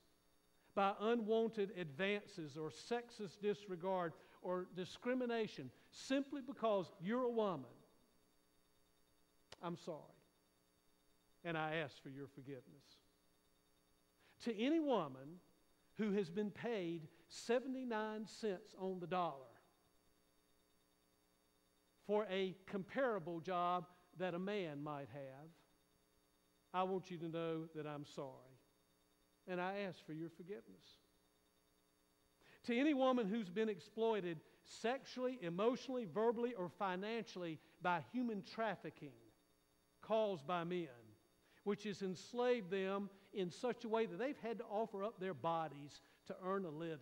by 0.75 0.93
unwanted 1.01 1.71
advances 1.77 2.55
or 2.55 2.69
sexist 2.69 3.41
disregard 3.41 4.13
or 4.41 4.67
discrimination 4.75 5.69
simply 5.91 6.41
because 6.45 6.85
you're 7.01 7.23
a 7.23 7.29
woman, 7.29 7.65
I'm 9.61 9.75
sorry. 9.75 9.97
And 11.43 11.57
I 11.57 11.75
ask 11.77 12.01
for 12.01 12.09
your 12.09 12.27
forgiveness. 12.27 12.98
To 14.45 14.57
any 14.57 14.79
woman 14.79 15.39
who 15.97 16.13
has 16.13 16.29
been 16.29 16.51
paid 16.51 17.07
79 17.27 18.25
cents 18.25 18.73
on 18.79 18.99
the 18.99 19.07
dollar 19.07 19.33
for 22.07 22.25
a 22.31 22.55
comparable 22.65 23.39
job 23.39 23.85
that 24.17 24.33
a 24.33 24.39
man 24.39 24.81
might 24.81 25.07
have, 25.13 25.49
I 26.73 26.83
want 26.83 27.11
you 27.11 27.17
to 27.17 27.27
know 27.27 27.65
that 27.75 27.85
I'm 27.85 28.05
sorry. 28.05 28.29
And 29.47 29.59
I 29.59 29.79
ask 29.87 30.05
for 30.05 30.13
your 30.13 30.29
forgiveness. 30.29 30.97
To 32.65 32.77
any 32.77 32.93
woman 32.93 33.27
who's 33.27 33.49
been 33.49 33.69
exploited 33.69 34.39
sexually, 34.63 35.39
emotionally, 35.41 36.05
verbally, 36.05 36.53
or 36.53 36.69
financially 36.69 37.59
by 37.81 38.03
human 38.11 38.43
trafficking 38.43 39.13
caused 40.01 40.45
by 40.45 40.63
men, 40.63 40.87
which 41.69 41.83
has 41.83 42.01
enslaved 42.01 42.71
them 42.71 43.11
in 43.31 43.51
such 43.51 43.85
a 43.85 43.87
way 43.87 44.07
that 44.07 44.17
they've 44.17 44.39
had 44.41 44.57
to 44.57 44.63
offer 44.71 45.03
up 45.03 45.19
their 45.19 45.35
bodies 45.35 46.01
to 46.25 46.35
earn 46.43 46.65
a 46.65 46.69
living. 46.69 46.97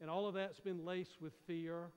And 0.00 0.08
all 0.08 0.28
of 0.28 0.34
that's 0.34 0.60
been 0.60 0.84
laced 0.84 1.20
with 1.20 1.32
fear 1.48 1.90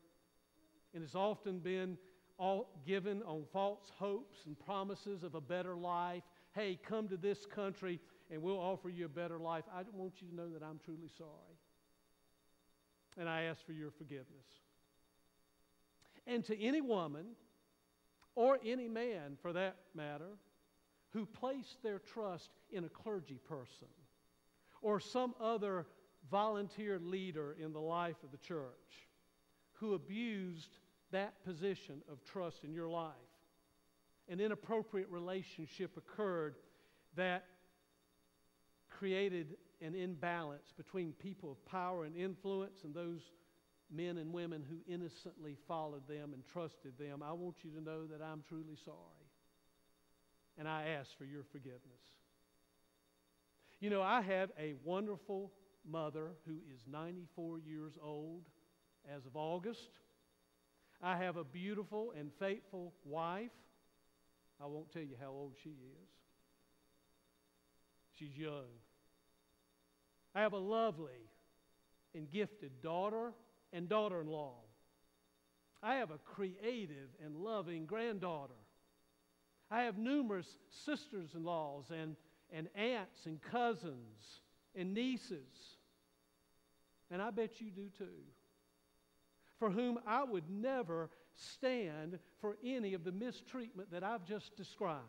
and 0.96 1.04
has 1.04 1.14
often 1.14 1.60
been 1.60 1.96
all 2.40 2.82
given 2.88 3.22
on 3.22 3.44
false 3.54 3.92
hopes 4.00 4.40
and 4.48 4.60
promises 4.66 5.22
of 5.22 5.36
a 5.36 5.42
better 5.42 5.76
life. 5.76 6.24
Hey, 6.56 6.80
come 6.84 7.08
to 7.10 7.18
this 7.18 7.46
country 7.46 8.00
and 8.32 8.42
we'll 8.42 8.60
offer 8.60 8.90
you 8.90 9.06
a 9.06 9.10
better 9.10 9.38
life. 9.38 9.66
I 9.72 9.84
want 9.94 10.24
you 10.24 10.30
to 10.30 10.36
know 10.36 10.50
that 10.50 10.64
I'm 10.64 10.80
truly 10.84 11.12
sorry. 11.16 11.30
And 13.16 13.30
I 13.30 13.44
ask 13.44 13.64
for 13.64 13.74
your 13.74 13.92
forgiveness. 13.92 14.26
And 16.26 16.44
to 16.46 16.60
any 16.60 16.82
woman, 16.82 17.28
or 18.34 18.58
any 18.66 18.88
man 18.88 19.38
for 19.40 19.54
that 19.54 19.76
matter, 19.94 20.40
who 21.14 21.26
placed 21.26 21.82
their 21.84 22.00
trust 22.00 22.50
in 22.72 22.84
a 22.84 22.90
clergy 22.90 23.40
person 23.48 23.88
or 24.82 25.00
some 25.00 25.34
other 25.40 25.86
volunteer 26.30 27.00
leader 27.00 27.56
in 27.62 27.72
the 27.72 27.80
life 27.80 28.16
of 28.24 28.32
the 28.32 28.38
church 28.38 29.08
who 29.74 29.94
abused 29.94 30.80
that 31.12 31.44
position 31.46 32.02
of 32.12 32.24
trust 32.26 32.64
in 32.64 32.74
your 32.74 32.90
life. 32.90 33.14
An 34.28 34.40
inappropriate 34.40 35.10
relationship 35.10 35.96
occurred 35.98 36.56
that 37.16 37.46
created 38.90 39.56
an 39.82 39.96
imbalance 39.96 40.74
between 40.76 41.12
people 41.14 41.52
of 41.52 41.66
power 41.66 42.06
and 42.06 42.16
influence 42.16 42.84
and 42.84 42.96
those 42.96 43.22
men 43.92 44.18
and 44.18 44.34
women 44.34 44.64
who 44.68 44.78
innocently 44.92 45.58
followed 45.68 46.08
them 46.08 46.32
and 46.34 46.44
trusted 46.52 46.98
them. 46.98 47.22
I 47.22 47.34
want 47.34 47.58
you 47.64 47.72
to 47.72 47.82
know 47.82 48.08
that 48.08 48.24
I'm 48.24 48.44
truly 48.48 48.78
sorry. 48.84 49.23
And 50.58 50.68
I 50.68 50.96
ask 51.00 51.10
for 51.18 51.26
your 51.26 51.44
forgiveness. 51.52 51.82
You 53.80 53.90
know, 53.90 54.02
I 54.02 54.22
have 54.22 54.52
a 54.58 54.76
wonderful 54.84 55.52
mother 55.90 56.32
who 56.48 56.54
is 56.74 56.82
94 56.90 57.60
years 57.60 57.94
old 58.02 58.44
as 59.14 59.26
of 59.26 59.36
August. 59.36 59.90
I 61.02 61.18
have 61.18 61.36
a 61.36 61.44
beautiful 61.44 62.14
and 62.18 62.32
faithful 62.40 62.94
wife. 63.04 63.52
I 64.62 64.68
won't 64.68 64.92
tell 64.92 65.02
you 65.02 65.16
how 65.20 65.32
old 65.32 65.54
she 65.64 65.72
is. 65.72 66.10
She's 68.18 68.38
young. 68.38 68.70
I 70.36 70.42
have 70.42 70.54
a 70.54 70.58
lovely 70.58 71.30
and 72.16 72.30
gifted 72.32 72.82
daughter 72.82 73.34
and 73.74 73.90
daughter 73.90 74.22
in 74.22 74.28
law. 74.28 74.56
I 75.82 75.96
have 75.96 76.12
a 76.12 76.18
creative 76.20 77.10
and 77.24 77.36
loving 77.36 77.86
granddaughter. 77.86 78.54
I 79.72 79.84
have 79.84 79.98
numerous 79.98 80.48
sisters 80.86 81.32
in 81.36 81.44
laws 81.44 81.86
and, 81.90 82.16
and 82.52 82.68
aunts 82.76 83.26
and 83.26 83.42
cousins 83.42 84.42
and 84.76 84.94
nieces. 84.94 85.78
And 87.10 87.22
I 87.22 87.32
bet 87.32 87.60
you 87.62 87.72
do 87.72 87.90
too 87.98 88.24
for 89.64 89.70
whom 89.70 89.98
I 90.06 90.26
would 90.26 90.50
never 90.50 91.10
stand 91.38 92.20
for 92.42 92.58
any 92.62 92.94
of 92.94 93.06
the 93.06 93.14
mistreatment 93.14 93.92
that 93.92 94.04
I've 94.04 94.26
just 94.26 94.58
described. 94.58 95.08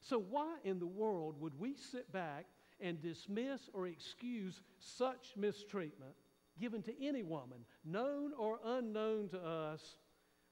So, 0.00 0.18
why 0.18 0.56
in 0.64 0.78
the 0.78 0.86
world 0.86 1.38
would 1.38 1.58
we 1.60 1.74
sit 1.74 2.10
back 2.10 2.46
and 2.80 2.98
dismiss 3.02 3.68
or 3.74 3.86
excuse 3.86 4.62
such 4.78 5.34
mistreatment 5.36 6.14
given 6.58 6.82
to 6.84 7.06
any 7.06 7.22
woman, 7.22 7.58
known 7.84 8.32
or 8.38 8.58
unknown 8.64 9.28
to 9.28 9.38
us, 9.38 9.96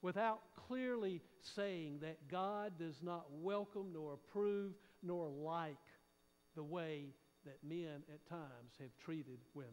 without 0.02 0.40
clearly 0.68 1.22
saying 1.56 1.98
that 2.02 2.28
God 2.28 2.72
does 2.78 3.02
not 3.02 3.26
welcome 3.32 3.88
nor 3.92 4.14
approve 4.14 4.72
nor 5.02 5.28
like 5.28 5.76
the 6.54 6.62
way 6.62 7.06
that 7.44 7.58
men 7.66 8.02
at 8.12 8.28
times 8.28 8.74
have 8.78 8.90
treated 9.04 9.38
women? 9.54 9.72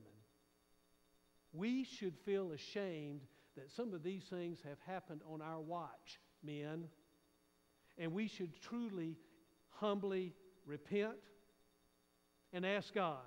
We 1.53 1.83
should 1.83 2.15
feel 2.25 2.51
ashamed 2.51 3.21
that 3.55 3.71
some 3.71 3.93
of 3.93 4.03
these 4.03 4.23
things 4.23 4.59
have 4.67 4.77
happened 4.85 5.21
on 5.31 5.41
our 5.41 5.59
watch, 5.59 6.19
men. 6.43 6.85
And 7.97 8.11
we 8.13 8.27
should 8.27 8.61
truly, 8.61 9.15
humbly 9.69 10.33
repent 10.65 11.15
and 12.51 12.65
ask 12.65 12.93
God 12.93 13.19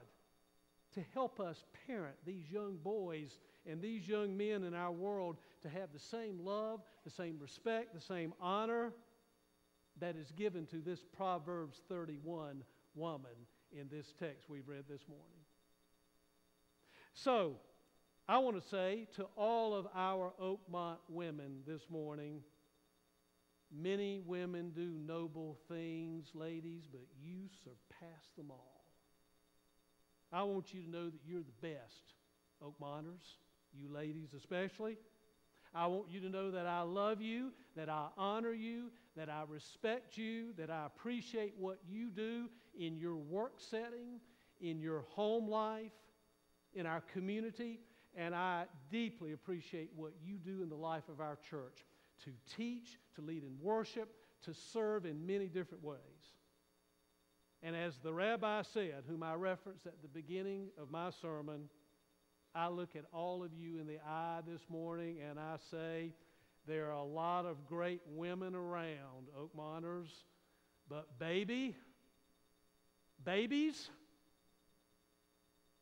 to 0.94 1.02
help 1.14 1.40
us 1.40 1.64
parent 1.86 2.16
these 2.26 2.50
young 2.50 2.76
boys 2.76 3.38
and 3.68 3.82
these 3.82 4.08
young 4.08 4.36
men 4.36 4.64
in 4.64 4.74
our 4.74 4.90
world 4.90 5.36
to 5.62 5.68
have 5.68 5.92
the 5.92 5.98
same 5.98 6.40
love, 6.44 6.80
the 7.04 7.10
same 7.10 7.38
respect, 7.38 7.94
the 7.94 8.00
same 8.00 8.32
honor 8.40 8.92
that 10.00 10.16
is 10.16 10.30
given 10.32 10.66
to 10.66 10.76
this 10.76 11.04
Proverbs 11.16 11.82
31 11.88 12.62
woman 12.94 13.30
in 13.72 13.88
this 13.88 14.14
text 14.18 14.48
we've 14.48 14.68
read 14.68 14.84
this 14.88 15.02
morning. 15.08 15.26
So, 17.12 17.56
I 18.28 18.38
want 18.38 18.62
to 18.62 18.68
say 18.68 19.08
to 19.16 19.26
all 19.36 19.74
of 19.74 19.86
our 19.94 20.32
Oakmont 20.40 20.98
women 21.08 21.62
this 21.66 21.82
morning 21.90 22.42
many 23.74 24.20
women 24.24 24.70
do 24.70 24.92
noble 25.06 25.58
things, 25.68 26.28
ladies, 26.34 26.84
but 26.90 27.02
you 27.20 27.48
surpass 27.64 28.28
them 28.36 28.50
all. 28.50 28.84
I 30.32 30.42
want 30.42 30.74
you 30.74 30.82
to 30.82 30.90
know 30.90 31.08
that 31.08 31.20
you're 31.26 31.40
the 31.42 31.66
best, 31.66 32.14
Oakmonters, 32.62 33.38
you 33.72 33.92
ladies 33.92 34.34
especially. 34.34 34.96
I 35.74 35.86
want 35.86 36.10
you 36.10 36.20
to 36.20 36.28
know 36.28 36.50
that 36.50 36.66
I 36.66 36.82
love 36.82 37.20
you, 37.20 37.52
that 37.76 37.88
I 37.88 38.08
honor 38.16 38.52
you, 38.52 38.90
that 39.16 39.28
I 39.28 39.42
respect 39.48 40.16
you, 40.16 40.52
that 40.56 40.70
I 40.70 40.86
appreciate 40.86 41.54
what 41.58 41.78
you 41.88 42.10
do 42.10 42.48
in 42.78 42.96
your 42.96 43.16
work 43.16 43.54
setting, 43.58 44.20
in 44.60 44.80
your 44.80 45.04
home 45.10 45.48
life, 45.48 45.92
in 46.74 46.86
our 46.86 47.02
community. 47.12 47.80
And 48.16 48.34
I 48.34 48.64
deeply 48.90 49.32
appreciate 49.32 49.90
what 49.94 50.12
you 50.24 50.36
do 50.36 50.62
in 50.62 50.68
the 50.68 50.76
life 50.76 51.08
of 51.08 51.20
our 51.20 51.36
church 51.50 51.84
to 52.24 52.30
teach, 52.56 52.98
to 53.16 53.20
lead 53.20 53.42
in 53.42 53.56
worship, 53.60 54.08
to 54.44 54.54
serve 54.54 55.04
in 55.04 55.26
many 55.26 55.46
different 55.46 55.84
ways. 55.84 55.98
And 57.62 57.74
as 57.74 57.98
the 57.98 58.12
rabbi 58.12 58.62
said, 58.62 59.02
whom 59.08 59.22
I 59.22 59.34
referenced 59.34 59.86
at 59.86 60.00
the 60.00 60.08
beginning 60.08 60.68
of 60.80 60.90
my 60.90 61.10
sermon, 61.10 61.68
I 62.54 62.68
look 62.68 62.96
at 62.96 63.04
all 63.12 63.42
of 63.44 63.52
you 63.54 63.78
in 63.78 63.86
the 63.86 63.98
eye 64.06 64.40
this 64.46 64.62
morning 64.68 65.18
and 65.28 65.38
I 65.38 65.56
say, 65.70 66.12
there 66.66 66.86
are 66.86 66.92
a 66.92 67.04
lot 67.04 67.46
of 67.46 67.66
great 67.66 68.00
women 68.06 68.54
around, 68.54 69.28
Oakmonters, 69.38 70.08
but 70.88 71.18
baby, 71.18 71.76
babies, 73.24 73.90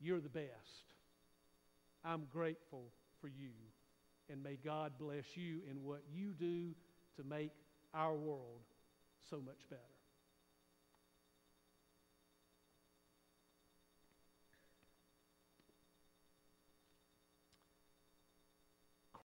you're 0.00 0.20
the 0.20 0.28
best. 0.28 0.84
I'm 2.04 2.26
grateful 2.32 2.92
for 3.20 3.28
you. 3.28 3.50
And 4.28 4.42
may 4.42 4.58
God 4.64 4.92
bless 4.98 5.24
you 5.36 5.60
in 5.70 5.82
what 5.82 6.02
you 6.12 6.34
do 6.38 6.74
to 7.16 7.24
make 7.24 7.52
our 7.94 8.14
world 8.14 8.62
so 9.30 9.36
much 9.36 9.68
better. 9.70 9.95